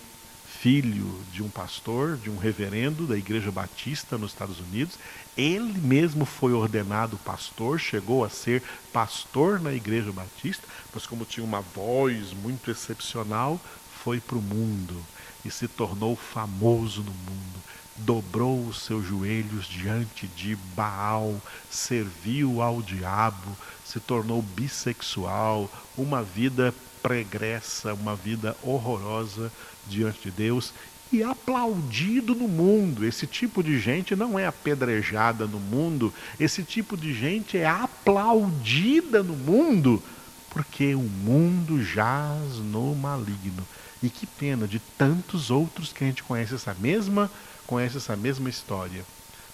filho 0.61 1.21
de 1.33 1.42
um 1.42 1.49
pastor, 1.49 2.16
de 2.16 2.29
um 2.29 2.37
reverendo 2.37 3.07
da 3.07 3.16
Igreja 3.16 3.51
Batista 3.51 4.18
nos 4.18 4.33
Estados 4.33 4.59
Unidos. 4.59 4.99
Ele 5.37 5.79
mesmo 5.79 6.25
foi 6.25 6.53
ordenado 6.53 7.16
pastor, 7.18 7.79
chegou 7.79 8.25
a 8.25 8.29
ser 8.29 8.62
pastor 8.92 9.61
na 9.61 9.73
Igreja 9.73 10.11
Batista, 10.11 10.66
mas 10.92 11.07
como 11.07 11.25
tinha 11.25 11.44
uma 11.44 11.61
voz 11.61 12.33
muito 12.33 12.71
excepcional, 12.71 13.61
foi 14.03 14.18
para 14.18 14.38
o 14.38 14.42
mundo 14.42 14.97
e 15.44 15.51
se 15.51 15.68
tornou 15.68 16.16
famoso 16.16 17.03
no 17.03 17.12
mundo. 17.12 17.62
Dobrou 17.97 18.66
os 18.66 18.83
seus 18.83 19.07
joelhos 19.07 19.66
diante 19.66 20.27
de 20.27 20.57
Baal, 20.75 21.40
serviu 21.71 22.62
ao 22.62 22.83
diabo, 22.83 23.57
se 23.85 24.01
tornou 24.01 24.42
bissexual, 24.42 25.71
uma 25.97 26.23
vida 26.23 26.75
pregressa, 27.03 27.94
uma 27.94 28.16
vida 28.16 28.57
horrorosa 28.62 29.53
diante 29.88 30.22
de 30.24 30.31
Deus 30.31 30.72
e 31.12 31.22
aplaudido 31.22 32.35
no 32.35 32.48
mundo. 32.48 33.05
Esse 33.05 33.27
tipo 33.27 33.62
de 33.62 33.79
gente 33.79 34.14
não 34.14 34.38
é 34.38 34.46
apedrejada 34.46 35.46
no 35.46 35.59
mundo, 35.59 36.12
esse 36.38 36.62
tipo 36.62 36.96
de 36.96 37.14
gente 37.14 37.57
é 37.57 37.66
aplaudida 37.66 39.22
no 39.22 39.35
mundo, 39.35 40.03
porque 40.51 40.94
o 40.94 41.01
mundo 41.01 41.83
jaz 41.83 42.57
no 42.59 42.94
maligno. 42.94 43.66
E 44.03 44.09
que 44.09 44.27
pena 44.27 44.68
de 44.68 44.79
tantos 44.79 45.51
outros 45.51 45.92
que 45.92 46.05
a 46.05 46.07
gente 46.07 46.22
conhece 46.22 46.55
essa 46.55 46.74
mesma, 46.79 47.31
conhece 47.66 47.96
essa 47.96 48.16
mesma 48.16 48.48
história. 48.48 49.05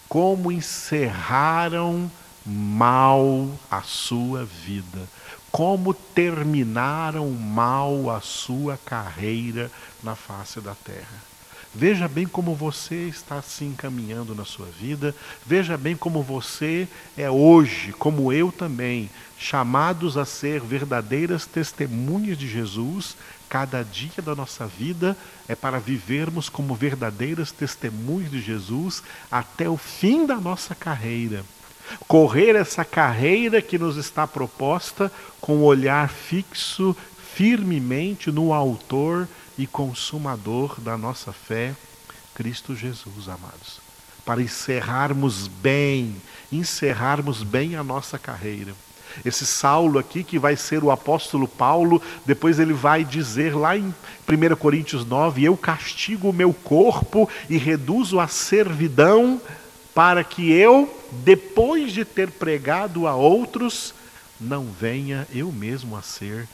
Como 0.07 0.53
encerraram 0.53 2.11
mal 2.45 3.49
a 3.71 3.81
sua 3.81 4.45
vida, 4.45 5.09
como 5.55 5.95
terminaram 5.95 7.31
mal 7.31 8.11
a 8.11 8.21
sua 8.21 8.77
carreira 8.77 9.71
na 10.03 10.17
face 10.17 10.61
da 10.61 10.75
terra. 10.75 11.23
Veja 11.73 12.09
bem 12.09 12.27
como 12.27 12.57
você 12.57 13.07
está 13.07 13.41
se 13.41 13.65
encaminhando 13.65 14.35
na 14.35 14.45
sua 14.45 14.67
vida, 14.67 15.15
veja 15.47 15.77
bem 15.77 15.95
como 15.95 16.25
você 16.25 16.89
é 17.17 17.31
hoje, 17.31 17.93
como 17.93 18.33
eu 18.33 18.51
também, 18.51 19.09
chamados 19.39 20.17
a 20.17 20.25
ser 20.25 20.61
verdadeiras 20.61 21.47
testemunhas 21.47 22.37
de 22.37 22.49
Jesus. 22.49 23.17
Cada 23.49 23.85
dia 23.85 24.21
da 24.25 24.35
nossa 24.35 24.67
vida 24.67 25.17
é 25.47 25.55
para 25.55 25.79
vivermos 25.79 26.49
como 26.49 26.75
verdadeiras 26.75 27.53
testemunhas 27.53 28.29
de 28.29 28.41
Jesus 28.41 29.05
até 29.31 29.69
o 29.69 29.77
fim 29.77 30.27
da 30.27 30.35
nossa 30.35 30.75
carreira 30.75 31.45
correr 32.07 32.57
essa 32.57 32.85
carreira 32.85 33.61
que 33.63 33.79
nos 33.79 33.97
está 33.97 34.27
proposta 34.27 35.11
com 35.41 35.57
o 35.59 35.65
olhar 35.65 36.09
fixo 36.09 36.97
firmemente 37.35 38.31
no 38.31 38.53
Autor 38.53 39.29
e 39.59 39.67
Consumador 39.67 40.81
da 40.81 40.97
nossa 40.97 41.33
fé, 41.33 41.75
Cristo 42.35 42.75
Jesus, 42.75 43.29
amados. 43.29 43.81
Para 44.25 44.43
encerrarmos 44.43 45.49
bem, 45.49 46.17
encerrarmos 46.51 47.43
bem 47.43 47.77
a 47.77 47.85
nossa 47.85 48.19
carreira. 48.19 48.73
Esse 49.25 49.47
Saulo 49.47 49.99
aqui, 49.99 50.25
que 50.25 50.39
vai 50.39 50.57
ser 50.57 50.83
o 50.83 50.91
apóstolo 50.91 51.47
Paulo, 51.47 52.03
depois 52.25 52.59
ele 52.59 52.73
vai 52.73 53.05
dizer 53.05 53.55
lá 53.55 53.77
em 53.77 53.95
1 54.29 54.57
Coríntios 54.57 55.05
9: 55.05 55.45
Eu 55.45 55.57
castigo 55.57 56.31
o 56.31 56.33
meu 56.33 56.53
corpo 56.53 57.29
e 57.49 57.57
reduzo 57.57 58.19
a 58.19 58.27
servidão 58.27 59.41
para 59.95 60.25
que 60.25 60.51
eu, 60.51 60.93
depois 61.13 61.93
de 61.93 62.05
ter 62.05 62.31
pregado 62.31 63.07
a 63.07 63.15
outros, 63.15 63.95
não 64.41 64.67
venha 64.67 65.27
eu 65.33 65.53
mesmo 65.53 65.97
a 65.97 66.03
ser 66.03 66.49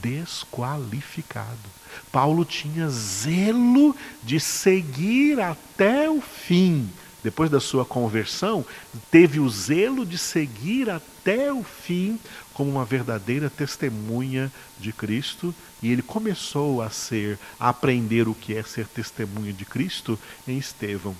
desqualificado. 0.00 1.74
Paulo 2.10 2.44
tinha 2.44 2.88
zelo 2.88 3.94
de 4.22 4.38
seguir 4.38 5.40
até 5.40 6.08
o 6.08 6.20
fim. 6.20 6.88
Depois 7.22 7.50
da 7.50 7.58
sua 7.58 7.84
conversão, 7.84 8.64
teve 9.10 9.40
o 9.40 9.48
zelo 9.48 10.04
de 10.04 10.18
seguir 10.18 10.90
até 10.90 11.52
o 11.52 11.64
fim 11.64 12.18
como 12.52 12.70
uma 12.70 12.84
verdadeira 12.84 13.50
testemunha 13.50 14.52
de 14.78 14.92
Cristo, 14.92 15.52
e 15.82 15.90
ele 15.90 16.02
começou 16.02 16.80
a 16.80 16.90
ser, 16.90 17.38
a 17.58 17.70
aprender 17.70 18.28
o 18.28 18.34
que 18.34 18.54
é 18.54 18.62
ser 18.62 18.86
testemunha 18.86 19.52
de 19.52 19.64
Cristo 19.64 20.18
em 20.46 20.56
Estevão. 20.56 21.16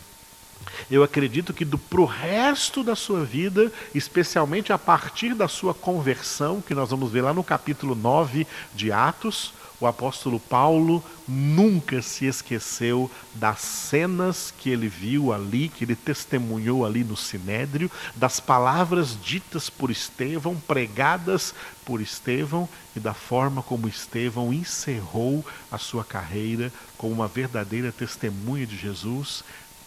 Eu 0.90 1.02
acredito 1.02 1.52
que 1.52 1.64
para 1.64 2.00
o 2.00 2.04
resto 2.04 2.82
da 2.82 2.94
sua 2.94 3.24
vida, 3.24 3.72
especialmente 3.94 4.72
a 4.72 4.78
partir 4.78 5.34
da 5.34 5.48
sua 5.48 5.74
conversão, 5.74 6.60
que 6.60 6.74
nós 6.74 6.90
vamos 6.90 7.10
ver 7.10 7.22
lá 7.22 7.32
no 7.32 7.44
capítulo 7.44 7.94
9 7.94 8.46
de 8.74 8.92
Atos, 8.92 9.52
o 9.80 9.86
apóstolo 9.86 10.38
Paulo 10.38 11.04
nunca 11.26 12.00
se 12.00 12.26
esqueceu 12.26 13.10
das 13.34 13.60
cenas 13.60 14.54
que 14.56 14.70
ele 14.70 14.88
viu 14.88 15.32
ali, 15.32 15.68
que 15.68 15.84
ele 15.84 15.96
testemunhou 15.96 16.86
ali 16.86 17.02
no 17.02 17.16
Sinédrio, 17.16 17.90
das 18.14 18.38
palavras 18.38 19.18
ditas 19.20 19.68
por 19.68 19.90
Estevão, 19.90 20.56
pregadas 20.56 21.54
por 21.84 22.00
Estevão 22.00 22.68
e 22.94 23.00
da 23.00 23.12
forma 23.12 23.62
como 23.62 23.88
Estevão 23.88 24.52
encerrou 24.52 25.44
a 25.70 25.76
sua 25.76 26.04
carreira 26.04 26.72
como 26.96 27.12
uma 27.12 27.28
verdadeira 27.28 27.90
testemunha 27.90 28.66
de 28.66 28.76
Jesus 28.76 29.42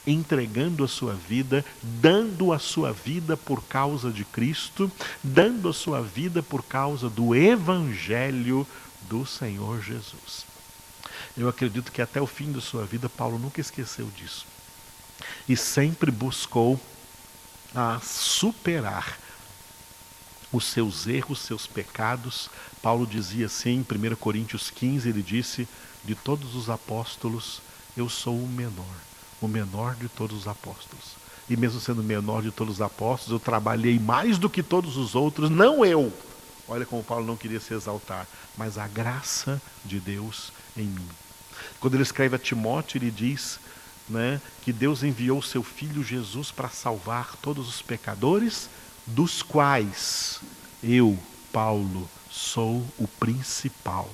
entregando 0.08 0.86
a 0.86 0.88
sua 0.88 1.14
vida, 1.14 1.66
dando 1.84 2.54
a 2.54 2.60
sua 2.60 2.94
vida 2.94 3.36
por 3.36 3.62
causa 3.66 4.10
de 4.10 4.24
Cristo, 4.24 4.90
dando 5.22 5.68
a 5.68 5.74
sua 5.74 6.02
vida 6.02 6.42
por 6.42 6.64
causa 6.64 7.10
do 7.10 7.36
Evangelho 7.36 8.66
do 9.02 9.26
Senhor 9.26 9.84
Jesus. 9.84 10.46
Eu 11.36 11.50
acredito 11.50 11.92
que 11.92 12.02
até 12.02 12.22
o 12.22 12.26
fim 12.26 12.54
da 12.54 12.62
sua 12.62 12.86
vida, 12.86 13.10
Paulo 13.10 13.38
nunca 13.38 13.60
esqueceu 13.60 14.10
disso. 14.16 14.46
E 15.48 15.58
sempre 15.58 16.10
buscou 16.10 16.80
a 17.76 18.00
superar 18.02 19.20
os 20.54 20.66
seus 20.66 21.06
erros, 21.06 21.40
seus 21.40 21.68
pecados. 21.68 22.50
Paulo 22.82 23.06
dizia 23.06 23.48
assim 23.48 23.86
em 23.92 24.12
1 24.12 24.16
Coríntios 24.16 24.70
15, 24.72 25.10
ele 25.10 25.22
disse: 25.22 25.68
De 26.06 26.16
todos 26.16 26.56
os 26.56 26.70
apóstolos, 26.70 27.62
eu 27.96 28.08
sou 28.08 28.42
o 28.42 28.48
menor 28.48 29.07
o 29.42 29.48
menor 29.48 29.96
de 29.96 30.08
todos 30.10 30.40
os 30.40 30.48
apóstolos. 30.48 31.16
E 31.50 31.56
mesmo 31.56 31.80
sendo 31.80 32.02
o 32.02 32.04
menor 32.04 32.42
de 32.42 32.52
todos 32.52 32.76
os 32.76 32.82
apóstolos, 32.82 33.32
eu 33.32 33.40
trabalhei 33.40 33.98
mais 33.98 34.38
do 34.38 34.50
que 34.50 34.62
todos 34.62 34.98
os 34.98 35.16
outros, 35.16 35.50
não 35.50 35.86
eu. 35.86 36.12
Olha 36.68 36.86
como 36.86 37.04
Paulo 37.04 37.26
não 37.26 37.38
queria 37.38 37.60
se 37.60 37.74
exaltar, 37.74 38.28
mas 38.58 38.78
a 38.78 38.88
graça 38.88 39.62
de 39.86 40.00
Deus 40.00 40.52
em 40.76 40.84
mim. 40.84 41.08
Quando 41.80 41.94
ele 41.94 42.04
escreve 42.04 42.36
a 42.36 42.40
Timóteo, 42.40 42.98
ele 42.98 43.10
diz 43.10 43.60
né, 44.10 44.42
que 44.62 44.74
Deus 44.74 45.04
enviou 45.04 45.42
seu 45.42 45.64
filho 45.64 46.04
Jesus 46.04 46.52
para 46.52 46.70
salvar 46.70 47.36
todos 47.42 47.68
os 47.68 47.82
pecadores, 47.82 48.70
dos 49.06 49.42
quais 49.42 50.42
eu, 50.84 51.18
Paulo, 51.52 52.10
sou 52.30 52.86
o 52.98 53.08
principal. 53.08 54.10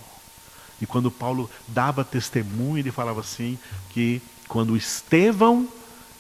E 0.82 0.86
quando 0.86 1.10
Paulo 1.10 1.50
dava 1.68 2.04
testemunho, 2.04 2.78
ele 2.78 2.92
falava 2.92 3.22
assim 3.22 3.58
que 3.90 4.22
quando 4.54 4.78
Estevão, 4.78 5.68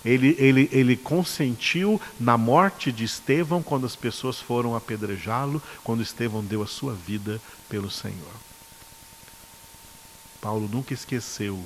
ele, 0.04 0.36
ele, 0.39 0.67
ele 0.72 0.98
consentiu 0.98 2.02
na 2.19 2.36
morte 2.36 2.91
de 2.91 3.04
Estevão 3.04 3.62
quando 3.62 3.86
as 3.86 3.96
pessoas 3.96 4.39
foram 4.39 4.76
apedrejá-lo, 4.76 5.62
quando 5.84 6.02
Estevão 6.02 6.43
deu 6.43 6.63
a 6.63 6.67
sua 6.67 6.96
vida 6.96 7.39
pelo 7.69 7.91
Senhor. 7.91 8.34
Paulo 10.41 10.67
nunca 10.67 10.96
esqueceu 10.96 11.63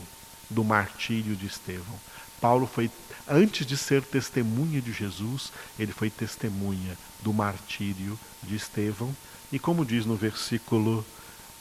do 0.49 0.61
martírio 0.61 1.37
de 1.37 1.45
Estevão. 1.45 1.97
Paulo 2.41 2.67
foi, 2.67 2.91
antes 3.29 3.65
de 3.65 3.77
ser 3.77 4.01
testemunha 4.01 4.81
de 4.81 4.91
Jesus, 4.91 5.53
ele 5.79 5.93
foi 5.93 6.09
testemunha 6.09 6.97
do 7.23 7.31
martírio 7.31 8.19
de 8.43 8.57
Estevão. 8.57 9.15
E 9.53 9.57
como 9.57 9.85
diz 9.85 10.05
no 10.05 10.17
versículo, 10.17 11.05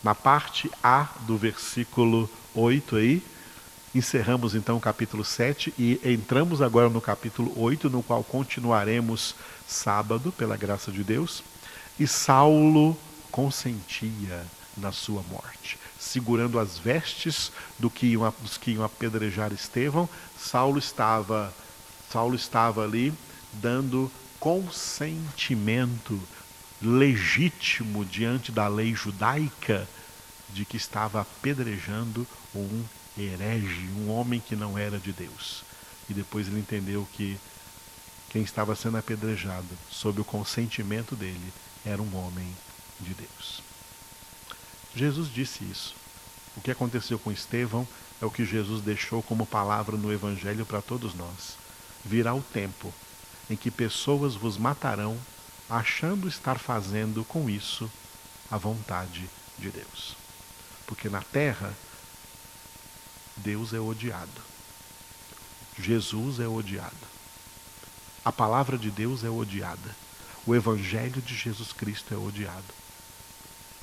na 0.03 0.17
parte 0.17 0.69
A 0.83 1.09
do 1.29 1.39
versículo 1.39 2.29
8 2.57 2.97
aí, 2.97 3.23
Encerramos 3.97 4.55
então 4.55 4.77
o 4.77 4.81
capítulo 4.81 5.25
7 5.25 5.73
e 5.79 5.99
entramos 6.05 6.61
agora 6.61 6.91
no 6.91 7.01
capítulo 7.01 7.51
8, 7.59 7.89
no 7.89 8.03
qual 8.03 8.23
continuaremos 8.23 9.35
sábado, 9.67 10.31
pela 10.31 10.55
graça 10.55 10.93
de 10.93 11.03
Deus. 11.03 11.43
E 11.99 12.07
Saulo 12.07 12.95
consentia 13.31 14.45
na 14.77 14.93
sua 14.93 15.23
morte, 15.31 15.79
segurando 15.99 16.59
as 16.59 16.77
vestes 16.77 17.51
do 17.79 17.89
que 17.89 18.09
iam, 18.09 18.35
dos 18.43 18.59
que 18.59 18.73
iam 18.73 18.85
apedrejar 18.85 19.51
Estevão. 19.51 20.07
Saulo 20.39 20.79
estava, 20.79 21.51
Saulo 22.13 22.35
estava 22.35 22.85
ali 22.85 23.15
dando 23.51 24.13
consentimento 24.39 26.21
legítimo 26.83 28.05
diante 28.05 28.53
da 28.53 28.69
lei 28.69 28.95
judaica 28.95 29.89
de 30.51 30.67
que 30.67 30.77
estava 30.77 31.23
apedrejando 31.23 32.27
um 32.55 32.85
herege, 33.23 33.89
um 33.97 34.11
homem 34.11 34.41
que 34.41 34.57
não 34.57 34.77
era 34.77 34.99
de 34.99 35.13
Deus. 35.13 35.65
E 36.09 36.15
depois 36.15 36.47
ele 36.47 36.61
entendeu 36.61 37.07
que 37.15 37.39
quem 38.31 38.43
estava 38.43 38.75
sendo 38.77 38.99
apedrejado, 38.99 39.69
sob 39.91 40.21
o 40.21 40.25
consentimento 40.25 41.17
dele, 41.17 41.53
era 41.85 42.03
um 42.03 42.17
homem 42.17 42.47
de 43.01 43.15
Deus. 43.15 43.63
Jesus 44.95 45.33
disse 45.33 45.65
isso. 45.65 45.95
O 46.57 46.61
que 46.61 46.71
aconteceu 46.71 47.19
com 47.19 47.31
Estevão 47.31 47.87
é 48.21 48.25
o 48.25 48.31
que 48.31 48.45
Jesus 48.45 48.83
deixou 48.83 49.23
como 49.23 49.47
palavra 49.47 49.97
no 49.97 50.13
Evangelho 50.13 50.65
para 50.65 50.81
todos 50.81 51.15
nós. 51.15 51.57
Virá 52.05 52.35
o 52.35 52.43
tempo 52.43 52.93
em 53.49 53.57
que 53.57 53.71
pessoas 53.71 54.35
vos 54.35 54.57
matarão, 54.57 55.19
achando 55.69 56.29
estar 56.29 56.59
fazendo 56.59 57.25
com 57.25 57.49
isso 57.49 57.91
a 58.51 58.57
vontade 58.57 59.29
de 59.59 59.71
Deus. 59.71 60.17
Porque 60.87 61.09
na 61.09 61.21
terra, 61.21 61.73
Deus 63.37 63.73
é 63.73 63.81
odiado. 63.81 64.43
Jesus 65.79 66.41
é 66.41 66.49
odiado. 66.49 66.95
A 68.25 68.33
palavra 68.33 68.77
de 68.79 68.91
Deus 68.91 69.25
é 69.25 69.31
odiada. 69.31 69.97
O 70.47 70.55
Evangelho 70.55 71.21
de 71.21 71.35
Jesus 71.35 71.73
Cristo 71.73 72.15
é 72.15 72.17
odiado. 72.17 72.75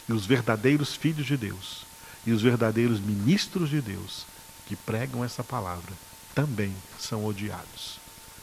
E 0.07 0.13
os 0.13 0.25
verdadeiros 0.25 0.95
filhos 0.95 1.25
de 1.25 1.37
Deus 1.37 1.85
e 2.25 2.31
os 2.31 2.41
verdadeiros 2.41 2.99
ministros 2.99 3.69
de 3.69 3.81
Deus 3.81 4.25
que 4.65 4.75
pregam 4.75 5.23
essa 5.23 5.43
palavra 5.43 5.93
também 6.33 6.73
são 6.99 7.25
odiados. 7.25 7.99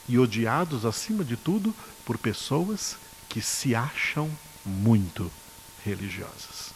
E 0.09 0.19
odiados, 0.19 0.85
acima 0.85 1.25
de 1.25 1.37
tudo, 1.37 1.75
por 2.05 2.19
pessoas 2.19 2.97
que 3.29 3.41
se 3.41 3.75
acham 3.75 4.31
muito 4.65 5.31
religiosas. 5.85 6.73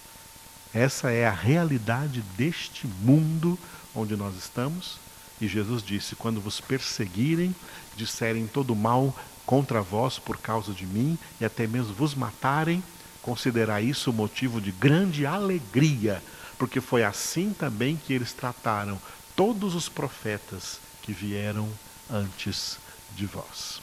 Essa 0.73 1.11
é 1.11 1.27
a 1.27 1.33
realidade 1.33 2.21
deste 2.37 2.87
mundo 2.87 3.59
onde 3.95 4.17
nós 4.17 4.37
estamos. 4.37 4.99
E 5.41 5.49
Jesus 5.49 5.83
disse: 5.83 6.17
Quando 6.17 6.41
vos 6.41 6.61
perseguirem, 6.61 7.55
disserem 7.97 8.47
todo 8.47 8.75
mal 8.75 9.15
contra 9.47 9.83
vós 9.83 10.19
por 10.19 10.39
causa 10.39 10.73
de 10.73 10.87
mim, 10.87 11.19
e 11.41 11.45
até 11.45 11.67
mesmo 11.67 11.95
vos 11.95 12.15
matarem, 12.15 12.83
considerai 13.23 13.85
isso 13.85 14.13
motivo 14.13 14.61
de 14.61 14.71
grande 14.71 15.27
alegria, 15.27 16.23
porque 16.59 16.81
foi 16.81 17.05
assim 17.05 17.53
também 17.53 17.97
que 17.97 18.13
eles 18.13 18.33
trataram 18.33 19.01
todos 19.35 19.75
os 19.75 19.89
profetas 19.89 20.79
que 21.03 21.13
vieram 21.13 21.69
antes 22.11 22.79
de 23.17 23.27
vós. 23.27 23.81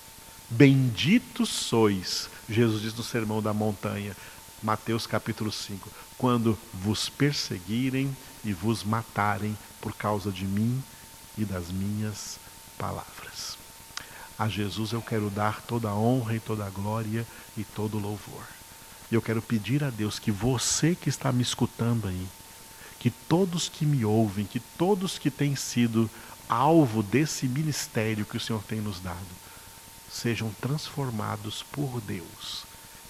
Benditos 0.49 1.49
sois, 1.49 2.30
Jesus 2.49 2.82
diz 2.82 2.93
no 2.93 3.03
Sermão 3.03 3.41
da 3.41 3.53
Montanha, 3.53 4.16
Mateus 4.62 5.07
capítulo 5.07 5.51
5, 5.51 5.89
quando 6.18 6.57
vos 6.74 7.09
perseguirem 7.09 8.16
e 8.43 8.53
vos 8.53 8.84
matarem 8.84 9.57
por 9.82 9.94
causa 9.96 10.32
de 10.32 10.46
mim 10.46 10.82
e 11.38 11.44
das 11.44 11.72
minhas 11.72 12.40
palavras. 12.78 13.58
A 14.38 14.48
Jesus 14.48 14.92
eu 14.92 15.02
quero 15.02 15.30
dar 15.30 15.62
toda 15.62 15.90
a 15.90 15.96
honra 15.96 16.36
e 16.36 16.40
toda 16.40 16.66
a 16.66 16.70
glória 16.70 17.28
e 17.58 17.64
todo 17.64 17.98
o 17.98 18.02
louvor. 18.02 18.44
E 19.12 19.16
eu 19.16 19.22
quero 19.22 19.42
pedir 19.42 19.84
a 19.84 19.90
Deus 19.90 20.18
que 20.18 20.32
você 20.32 20.96
que 20.96 21.10
está 21.10 21.32
me 21.32 21.42
escutando 21.42 22.08
aí, 22.08 22.28
que 23.00 23.10
todos 23.10 23.68
que 23.68 23.86
me 23.86 24.06
ouvem, 24.06 24.46
que 24.46 24.60
todos 24.60 25.20
que 25.20 25.30
têm 25.30 25.56
sido 25.56 26.10
alvo 26.48 27.04
desse 27.04 27.48
ministério 27.48 28.26
que 28.26 28.38
o 28.38 28.40
Senhor 28.40 28.64
tem 28.64 28.80
nos 28.80 29.00
dado, 29.00 29.20
sejam 30.12 30.52
transformados 30.62 31.64
por 31.72 32.02
Deus 32.02 32.64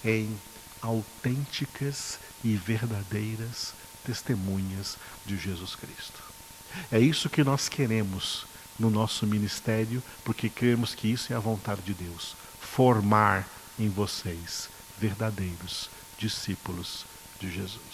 em 0.03 0.37
autênticas 0.81 2.19
e 2.43 2.55
verdadeiras 2.55 3.73
testemunhas 4.03 4.97
de 5.25 5.37
Jesus 5.37 5.75
Cristo. 5.75 6.20
É 6.91 6.99
isso 6.99 7.29
que 7.29 7.43
nós 7.43 7.67
queremos 7.69 8.45
no 8.79 8.89
nosso 8.89 9.27
ministério, 9.27 10.01
porque 10.23 10.49
cremos 10.49 10.95
que 10.95 11.07
isso 11.07 11.31
é 11.31 11.35
a 11.35 11.39
vontade 11.39 11.81
de 11.81 11.93
Deus 11.93 12.35
formar 12.59 13.47
em 13.77 13.89
vocês 13.89 14.69
verdadeiros 14.97 15.89
discípulos 16.17 17.05
de 17.39 17.51
Jesus. 17.51 17.90